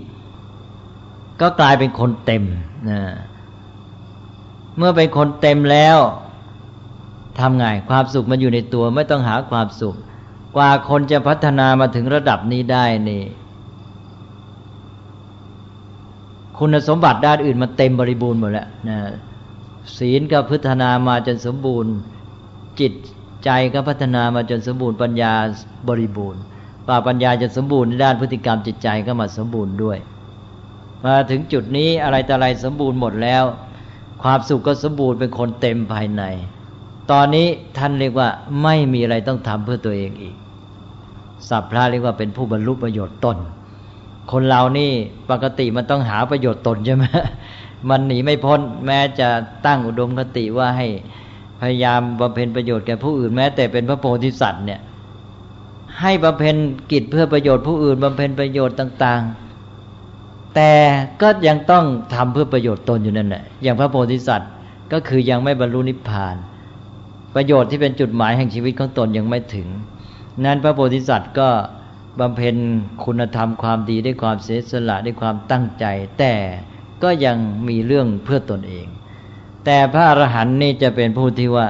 [1.41, 2.43] ก็กลายเป็นคนเต็ม
[2.89, 3.01] นะ
[4.77, 5.97] เมื่อเป็นคนเต็มแล้ว
[7.39, 9.95] ทำไงความสุขมันอยู่ในตัวไม่ต้องหาความสุข
[10.55, 13.23] กว่าคนจะพัฒนามาถึงระดับนี้ได้นี่
[16.63, 18.97] คุณสมบัติด้านอื่นมันเต็มบริบูรณ์หมดแล้วนะ
[19.97, 21.93] ศีลก็พัฒนามาจนสมบูรณ์
[22.79, 22.93] จิต
[23.43, 25.33] ใจก็พัฒนามาจนสมบูรณ์ปัญญา
[25.89, 26.41] บริบูรณ์
[26.87, 29.97] ป่าปัญญาจะสมบูรณ์ในด้านพฤติกรรมจิตใจก็มาสมบูรณ์ด้วย
[31.05, 33.43] มาถึงจุดนี้อะไรแต่อะไรสมบูรณ์หมดแล้ว
[34.23, 36.23] ความสุขก็สมบูรณ์เป็นคนเต็มภายใน
[37.11, 37.47] ตอนนี้
[37.77, 38.29] ท่านเรียกว่า
[38.63, 40.35] ไม่มีอะไรต้องทำเพื่อตัวเองอีก
[41.49, 43.37] สัพพะเรียกว่าเป็นผู้บรรลุประโยชน์ตน
[44.31, 44.91] คนเรานี่
[45.31, 47.05] ปกติมันต้องหาประโยชน์ตนใช่ไหม
[47.89, 49.29] มันหนีไม่พ้น แม้จะ
[49.65, 50.87] ตั้งอุดมคติว่าให้
[51.61, 54.79] พยายามบำเพ็ญประโยชน์แก่ผู้อื่นแม้แต่เป็นพระโพธิสัตว์เนี่ย
[56.01, 56.55] ให้บำเพ็ญ
[56.91, 59.21] กิจเพื่อประโยชน์ผู้อื่นบำเพ็ญประโยชน์ต่าง
[59.87, 60.73] ๆ แต่
[61.21, 64.49] ก็ยังต้องทำเพื่อประโยชน์ตนอยู่นั่นแหละอย่างพระโพธิสัตว์
[64.93, 66.35] ก็คือยังไม่บรรลุนิพพาน
[67.35, 69.67] ประโยชน์ที่เป็นจุดหมายแห่งชีวิตของตนยังไม่ถึง
[70.45, 71.49] นั้นพระโพธิสัตว์ก็
[72.19, 72.55] บำเพ็ญ
[73.03, 75.85] คุณธรรมความดีด้วยความเสียสละด้วยความตั้งใจ
[76.19, 76.33] แต่
[77.03, 78.87] ก็ยังมีเรื่องเพื่อตนเอง
[79.65, 81.67] แต่พระอรหันต์นี่จะเป็นผู้ที่ว่า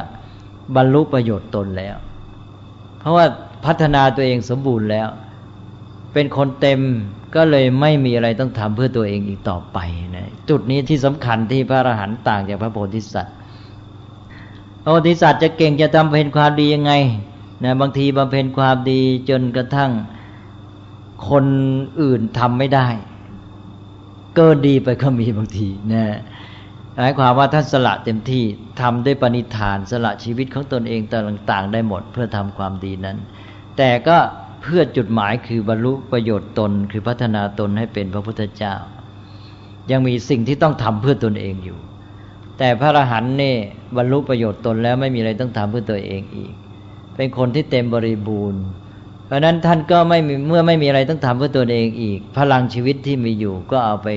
[0.76, 1.96] บรรลุประโยชน์ตนแล้ว
[3.00, 3.26] เพราะว่า
[3.66, 5.08] พัฒนาตัวเองสมบูรณ์แล้ว
[6.14, 6.82] เป็นคนเต็ม
[7.36, 9.78] ก็เลยไม่มีอะไรต้องทำเพื่อตัวเองอีกต่อไป
[10.16, 13.36] นะจุดนี้ที่สำคัญที่พระอรหันต์ต่างจากพระโพธิสัตว์
[14.84, 16.94] พระโพธิสัตว์จะเก่งจะทำเพ็ญความดียังไง
[17.64, 19.92] นะบางทีบำเพ็ญความดีจนกระทั่ง
[21.30, 21.46] คน
[22.02, 22.88] อื่นทำไม่ได้
[24.36, 26.06] เกินดีไปก็มีบางทีนะ
[26.98, 28.44] หมายความว่าท่านสละเต็มที่
[28.82, 33.18] ทำด้วยปณิธานสละชีวิตของตนเองต่างๆ ได้หมดเพื่อทำความดีนั้น
[33.78, 34.18] แต่ก็
[34.62, 38.76] เพื่อจุดหมายคือบรรลุประโยชน์ตน คือพัฒนาตนให้เป็นพระพุทธเจ้า
[39.92, 41.80] ยังมีสิ่งที่ต้องทำเพื่อตนเองอยู่
[42.58, 43.56] แต่พระอรหันต์นี่
[43.98, 46.54] บรรลุประโยชน์ตนแล้วไม่มีอะไรต้องทำเพื่อตัวเองอีก
[47.16, 48.62] เป็นคนที่เต็มบริบูรณ์
[49.32, 54.08] ราะนั้นท่านก็ไม่มีเมื่อไม่มีอะไรต้องทำเพื่อตัวเองอีก พลังชีวิตที่มีอยู่ก็เอาไป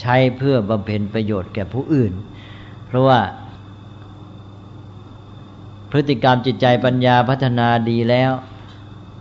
[0.00, 2.12] ใช้เพื่อบำเพ็ญประโยชน์แก่ผู้อื่น
[2.86, 3.20] เพราะว่า
[5.90, 8.32] พฤติกรรมจิตใจปัญญาพัฒนาดีแล้ว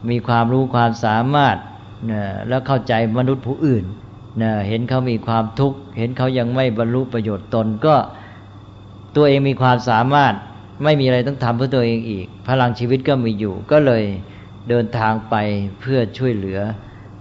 [0.09, 1.57] มีความรู้ความสามารถ
[2.11, 3.85] นะแล้วเข้าใจมนุษย์ผู้อื่น
[4.41, 7.95] นะเห็นเขามีความทุกข์เห็นเขายังไม่บรรลุประโยชน์ตนก็
[9.15, 10.33] ตัวเองมีความสามารถ
[10.83, 14.03] ไม่มีอะไรต้องทำเพื่อตัวเองอีก พลังชีวิตก็มีอยู่ก็เลย
[14.69, 15.35] เดินทางไป
[15.81, 16.59] เพื่อช่วยเหลือ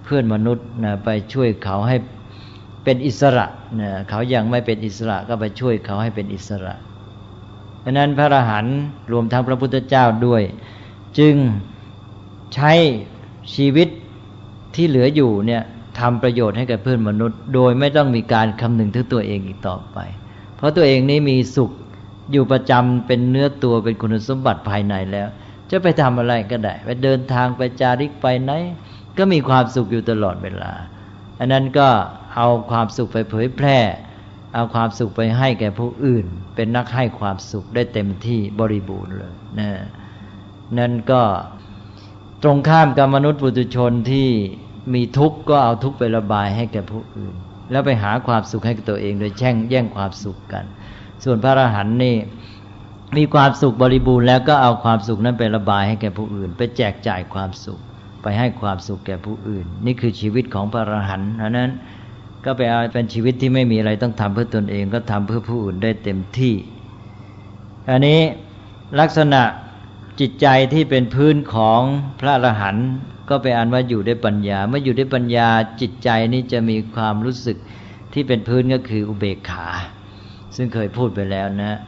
[0.04, 1.96] เพื่อนมนุษย์นะไปช่วยเขาให้
[2.84, 3.46] เป็นอิสระ
[3.80, 6.74] นะเขายังไม่เป็นอิสระก็ไปช่วยเขาให้เป็นอิสระ
[7.80, 8.76] เพราะนั้นพระอรหันต์
[9.12, 10.42] รวมทั้งพระพุทธเจ้าด้วย
[11.18, 11.34] จึง
[12.54, 12.72] ใช้
[13.54, 13.88] ชีวิต
[14.74, 15.62] ที่เหลืออยู่เนี่ย
[15.98, 19.98] ทำประโยชน์ให้กับเพื่อนมนุษย์ โดยไม่ต้องมีการคำนึงถึงตัวเองอีกต่อไป
[20.56, 21.70] เพราะตัวเองนี้มีสุข
[22.32, 25.28] อยู่ประจำเป็นเนื้อตัวเป็นคุณสมบัติภายในแล้ว
[25.70, 28.52] จะไปทำอะไรก็ได้ ไปเดินทางไปจาริกไปไหน
[29.18, 30.72] ก็มีความสุขอยู่ตลอดเวลา
[31.38, 31.88] อันนั้นก็
[32.36, 33.78] เอาความสุขไปเผยแพร่
[34.54, 39.70] เอาความสุขไปให้แก่ผู้อื่น เป็นนักให้ความสุขได้เต็มที่บริบูรณ์เลยนะ
[40.78, 41.22] นั่นก็
[42.42, 44.28] ตรงข้ามกับมนุษย์ปุถุชนที่
[44.94, 47.34] มีทุกข์ก็เอาทุกข์ไประบายให้แก่ผู้อื่น
[47.70, 50.64] แล้วไปหาความสุขให้กับตัวเองโดยแช่งแย่งความสุขกัน
[51.24, 52.16] ส่วนพระอรหันต์นี่
[53.16, 57.80] มีความสุขบริบูรณ์แล้วก็เอาความสุขนั้นไประบายให้แก่ผู้อื่น ไปแจกจ่ายความสุข
[58.22, 61.70] ไปให้ความสุขแก่ผู้อื่น นี่คือชีวิตของพระอรหันต์เพราะนั้น
[62.44, 66.54] ก็ไปเอาเป็นชีวิตที่ไม่มีอะไรต้องทำเพื่อตนเองก็ทำเพื่อผู้อื่นได้เต็มที่
[67.90, 68.20] อันนี้
[69.00, 69.42] ลักษณะ
[70.20, 71.80] จิตใจที่เป็นพื้นของ
[72.20, 72.88] พระอรหันต์
[73.28, 75.48] ก็ไปอันว่าอยู่ด้วยปัญญา เมื่ออยู่ด้วยปัญญา
[75.80, 77.56] จิตใจนี้จะมีความรู้สึก
[78.12, 79.68] ที่เป็นพื้นก็คืออุเบกขา
[80.56, 81.78] ซึ่งเคยพูดไปแล้วนะ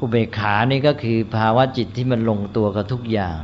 [0.00, 3.38] อุเบกขานี่ก็คือภาวะจิตที่มันลงตัวกับทุกอย่าง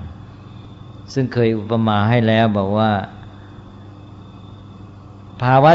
[1.14, 2.92] ซึ่งเคยอุปมาให้แล้วบอกว่า
[5.42, 5.72] ภาวะ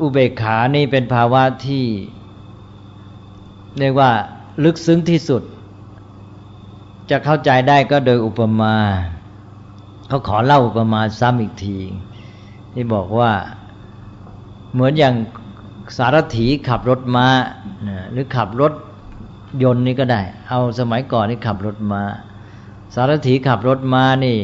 [0.00, 1.84] อุเบกขานี่เป็นภาวะที่
[3.78, 4.10] เรียกว่า
[4.64, 5.42] ลึกซึ้งที่สุด
[7.10, 8.74] จะเข้าใจได้ก็โดยอุปมา
[10.08, 11.78] เขาขอเล่าอุปมาซ้ำอีกที
[12.74, 13.32] ที่บอกว่า
[14.72, 15.14] เหมือนอย่าง
[15.96, 17.26] สารถีขับรถมา้า
[18.12, 18.72] หรือขับรถ
[19.62, 22.02] ยนต์นี่ก็ได้ เอาสมัยก่อนนี่ขับรถมา
[22.94, 24.38] สารถีขับรถมานี่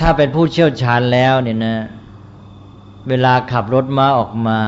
[0.00, 1.76] ถ้าเป็นผู้เชี่ยวชาญแล้วเนี่ยนะ
[3.08, 4.60] เวลาขับรถมาออกมา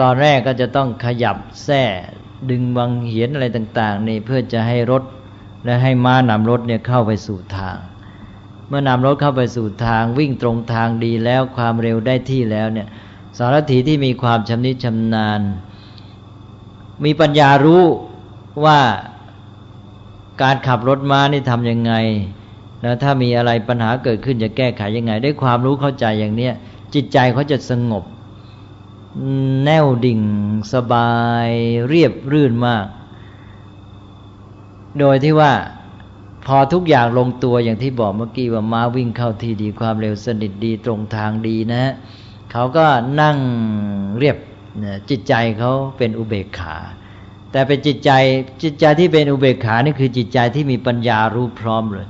[0.00, 1.82] ตอนแรกก็จะต้องขยับแส้
[2.50, 5.02] ดึงบางเหียนอะไรต่าง ๆ นี่เพื่อจะให้รถ
[5.64, 7.76] และให้ม้านำรถเนี่ยเข้าไปสู่ทาง
[8.68, 12.88] เมื่อนำรถเข้าไปสู่ทาง วิ่งตรงทางดีแล้วความเร็วได้ที่แล้วเนี่ย
[13.38, 15.40] สารถีที่มีความชำนิชำนาญ
[17.04, 17.84] มีปัญญารู้
[18.64, 18.78] ว่า
[20.42, 21.92] การขับรถม้านี่ทำยังไง
[22.82, 26.52] แล้วถ้ามีอะไรปัญหาเกิดขึ้นจะแก้ไขยังไงได้ความรู้เข้าใจอย่างเนี้ย
[26.94, 28.04] จิตใจเขาจะสงบ
[29.64, 30.20] แน่วดิ่ง
[30.72, 31.12] สบา
[31.46, 31.48] ย
[31.88, 32.86] เรียบรื่นมาก
[34.98, 35.52] โดยที่ว่า
[36.46, 41.84] พอทุกอย่างลงตัวอย่างที่บอกเมื่อกี้ว่าม้าวิ่งเข้าที่ดีความเร็วสนิทดีตรงทางดีนะ
[42.52, 42.86] เขาก็
[43.20, 43.36] นั่ง
[44.18, 44.36] เรียบ
[45.10, 46.76] จิตใจเขาเป็นอุเบกขา
[47.52, 48.10] แต่เป็นจิตใจ
[48.62, 52.06] จิตใจที่เป็นอุเบกขานี่คือจิตใจที่มีปัญญารู้พร้อมเลย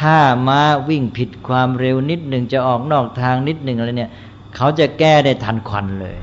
[0.00, 4.10] ถ้าม้าวิ่งผิดความเร็วนิดหนึ่งจะออกนอกทางนิดหนึ่งอะไรเนี่ย
[4.56, 6.16] เขาจะแก้ได้ทันควันเลย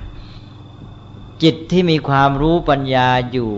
[1.44, 3.52] จิตที่มีความรู้ปัญญาอยู่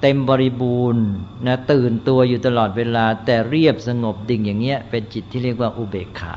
[0.00, 1.06] เต็มบริบูรณ์
[1.46, 6.36] นะตื่นตัวอยู่ตลอดเวลา แต่เรียบสงบดิ่งอย่างเงี้ยเป็นจิตที่เรียกว่าอุเบกขา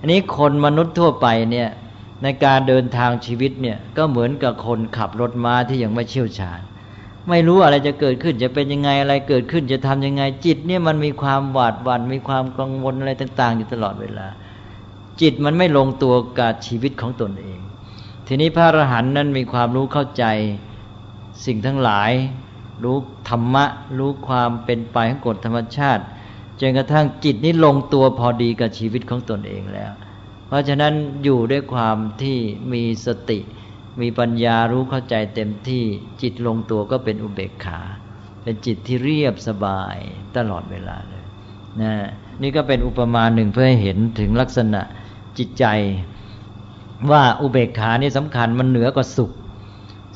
[0.00, 1.68] อันนี้คนมนุษย์ทั่วไปเนี่ย
[2.22, 6.60] ในการเดินทางชีวิตเนี่ยก็เหมือนกับคนขับรถม้าที่ยังไม่เชี่ยวชาญ
[7.28, 14.26] ไม่รู้อะไรจะเกิดขึ้นจะเป็นยังไงอะไรเกิดขึ้นจะทำยังไงจิตเนี่ยมันมีความหวาดหวัน่นมีความกังวลอะไรต่าง ๆ อยู่ตลอดเวลา
[15.20, 17.60] จิตมันไม่ลงตัวกับชีวิตของตนเอง
[18.26, 20.24] ทีนี้พระอรหันต์นั้นมีความรู้เข้าใจ
[21.46, 22.10] สิ่งทั้งหลาย
[22.84, 22.96] รู้
[23.28, 23.64] ธรรมะ
[23.98, 26.02] รู้ความเป็นไปของกฎธรรมชาติ
[26.60, 29.92] จนกระทั่งจิตนี้ลงตัวพอดีกับชีวิตของตนเองแล้ว
[30.50, 30.94] เพราะฉะนั้น
[31.24, 32.38] อยู่ด้วยความที่
[32.72, 33.38] มีสติ
[34.00, 35.84] มีปัญญารู้เข้าใจเต็มที่
[36.22, 37.80] จิตลงตัวก็เป็นอุเบกขา
[38.42, 39.96] เป็นจิตที่เรียบสบาย
[40.36, 41.24] ตลอดเวลาเลย
[41.80, 41.92] นะ
[42.42, 44.82] นี่ก็เป็นอุปมาหนึ่งเพื่อให้เห็นถึงลักษณะ
[45.38, 45.64] จิตใจ
[47.10, 49.30] ว่าอุเบกขานี่สำคัญมันเหนือกว่าสุข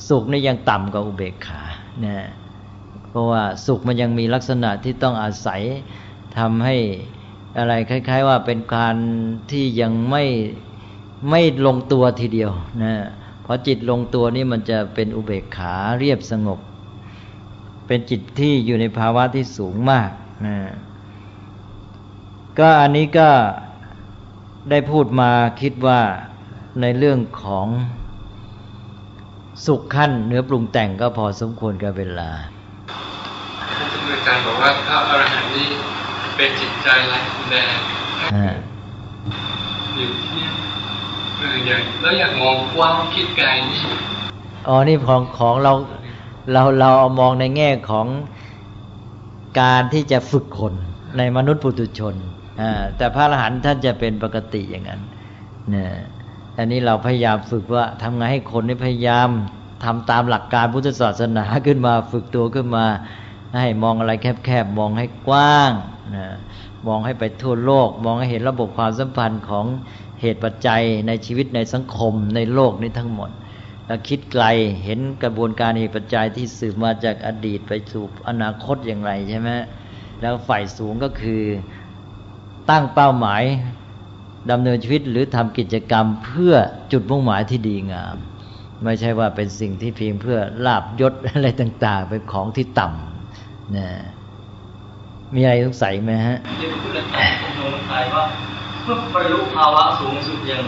[0.09, 1.63] สุขนี่ยังต่ำกว่าอุเบกขา
[2.05, 2.17] นะ
[3.11, 5.61] เพราะว่าสุขมันยังมีลักษณะที่ต้องอาศัย
[6.39, 6.77] ทำให้
[7.59, 8.97] อะไรคล้าย ๆ ว่าเป็นการ
[9.51, 10.25] ที่ยังไม่
[11.31, 12.51] ไม่ลงตัวทีเดียว
[12.83, 12.95] นะ
[13.45, 16.61] พอจิตลงตัวนี่มันจะเป็นอุเบกขาเรียบสงบ
[17.87, 20.11] เป็นจิตที่อยู่ในภาวะที่สูงมาก
[20.47, 20.57] นะ
[22.59, 23.29] ก็อันนี้ก็
[24.71, 25.31] ได้พูดมา
[25.61, 26.01] คิดว่า
[26.81, 27.67] ในเรื่องของ
[29.67, 32.31] สุขขั้นเนื้อปรุงแต่งก็พอสมควรกับเวลา
[34.11, 35.67] อาจารย์บอกว่าพระอรหันต์นี่
[36.37, 37.19] เป็นจิตใจไร้
[37.51, 37.77] แดง
[39.97, 40.43] อยู่ที่
[41.39, 43.81] เอออย่างแล้วอยากมองกว้างคิดไกลนี่
[44.69, 45.73] อ๋อนี่ของของเรา
[46.53, 48.07] เราเราเอามองในแง่ของ
[49.61, 50.75] การที่จะฝึกคน
[51.19, 52.15] ในมนุษย์ปุถุชน
[52.61, 55.01] อ่าแต่พระอรหันต์ท่านจะเป็นปกติอย่างนั้น
[55.71, 55.91] เนี่ย
[56.59, 59.29] อันนี้เราพยายามฝึกว่าทำไงให้คนนี่พยายาม
[59.85, 62.85] ทำตามหลักการพุทธศาสนาขึ้นมา ฝึกตัวขึ้นมา
[63.61, 64.13] ให้มองอะไร
[64.45, 65.73] แคบๆมองให้กว้าง
[66.15, 66.27] นะ
[66.87, 69.67] มองให้ไปทั่วโลก มองให้เห็นระบบความสัมพันธ์ของ
[70.21, 73.31] เหตุปัจจัยในชีวิตในสังคมในโลกนี้ทั้งหมด
[73.87, 74.45] แล้วคิดไกล
[74.85, 79.51] เห็นกระบวนการเหตุปัจจัยที่สืบมาจากอดีตไปสู่อนาคตอย่างไรใช่ไหม
[80.21, 81.43] แล้วฝ่ายสูงก็คือ
[82.71, 83.43] ตั้งเป้าหมาย
[84.51, 86.55] ดำเนินชีวิตหรือทำกิจกรรมเพื่อ
[86.93, 88.17] จุดมุ่งหมายที่ดีงาม
[88.85, 93.89] ไม่ใช่ว่าเป็นสิ่งที่เพียงเพื่อลาบยศอะไรต่าง ๆ เป็นของที่ต่ำนะ
[95.35, 98.25] มีอะไรสงสัยไหมฮะที่พูดอาจารย์ผมสงสัยว่า
[98.85, 100.63] เมื่อบรรลุภาวะสูงสุดอย่าง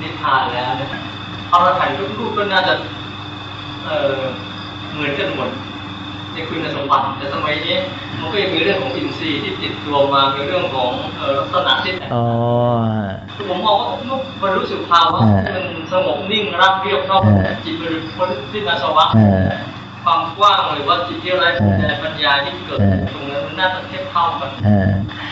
[0.00, 0.90] นิพพานแล้วเนี่ย
[1.52, 2.74] อรหันต์ทุกรูปก็น่าจะ
[3.86, 4.20] เออ
[4.92, 5.48] เหมือนกันหมด
[6.32, 7.76] ในคุณสมบัติแต่สมัยนี้
[8.20, 10.90] มันก็ยังมีเรื่องของอินทรีย์ที่ติดตัวมามีเรื่องของ
[11.38, 15.20] ลักษณะที่แตกต่างผมมองว่าเมื่อบรรลุสุภาวะ
[15.54, 17.22] มันสงบนิ่งรักเรียบชอบ
[17.64, 19.06] จิตบริสุทธิ์ที่นาสวะ
[20.04, 21.44] ความกว้างหรือว่าจิตที่ไร
[21.78, 22.78] แต่ปัญญาที่เกิด
[23.12, 24.50] ตรงนั้นมันน่าจะเทียบเท่ากัน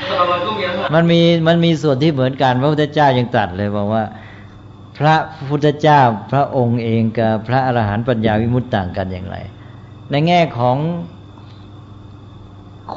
[0.06, 0.64] แต่มันก็มี
[0.94, 4.04] มันมีมันมีส่วนที่เหมือนกันพระพุทธเจ้ายังตัดเลยบอกว่า
[4.98, 5.16] พระ
[5.48, 6.00] พุทธเจ้า
[6.32, 9.36] พระองค์เองกับพระอรหันต์ปัญญาวิมุตต่างกันอย่างไร
[10.10, 10.76] ในแง่ของ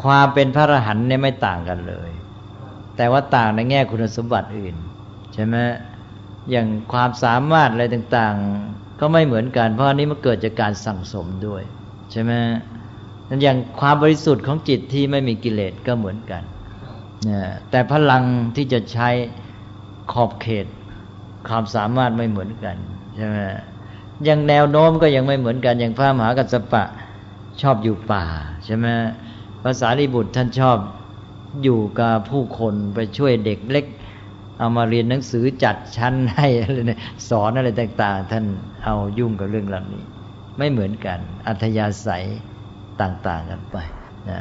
[0.02, 2.10] ความเป็นพระอรหันต์เนี่ยไม่ต่างกันเลย
[2.98, 4.76] แต่ว่าต่างในแง่คุณสมบัติอื่น
[5.34, 5.56] ใช่ไหม
[6.52, 8.36] อย่างความสามารถอะไรต่าง
[9.02, 11.62] ก็ไม่เหมือนกัน เพราะอันนี้มันเกิดจากการสั่งสมด้วย
[12.12, 12.32] ใช่ไหม
[13.30, 16.44] นั่นอย่างความบริสุทธิ์ของจิตที่ไม่มีกิเลสก็เหมือนกัน
[17.30, 18.24] นะแต่พลัง
[18.56, 19.10] ที่จะใช้
[20.12, 20.66] ขอบเขต
[21.48, 22.76] ความสามารถไม่เหมือนกัน
[23.16, 23.38] ใช่ไหม
[24.26, 26.84] อย่างแนวโน้มก็ยังไม่เหมือนกัน อย่างพระมหากัสสปะ
[27.62, 28.26] ชอบอยู่ป่า
[28.66, 28.88] ใช่ไหม
[29.64, 30.78] ภาษาลิบุตรท่านชอบ
[31.64, 33.86] อยู่กับผู้คนไปช่วยเด็กเล็ก
[34.62, 36.92] เอามาเรียนหนังสือจัดชั้นให้อะไร
[37.30, 38.46] สอนอะไรต่าง ๆ ท่าน
[38.84, 40.04] เอายุ่งกับเรื่องเหล่านี้
[40.58, 42.26] ไม่เหมือนกัน อัธยาศัย
[43.02, 43.78] ต่าง ๆ กันไป
[44.30, 44.40] นะ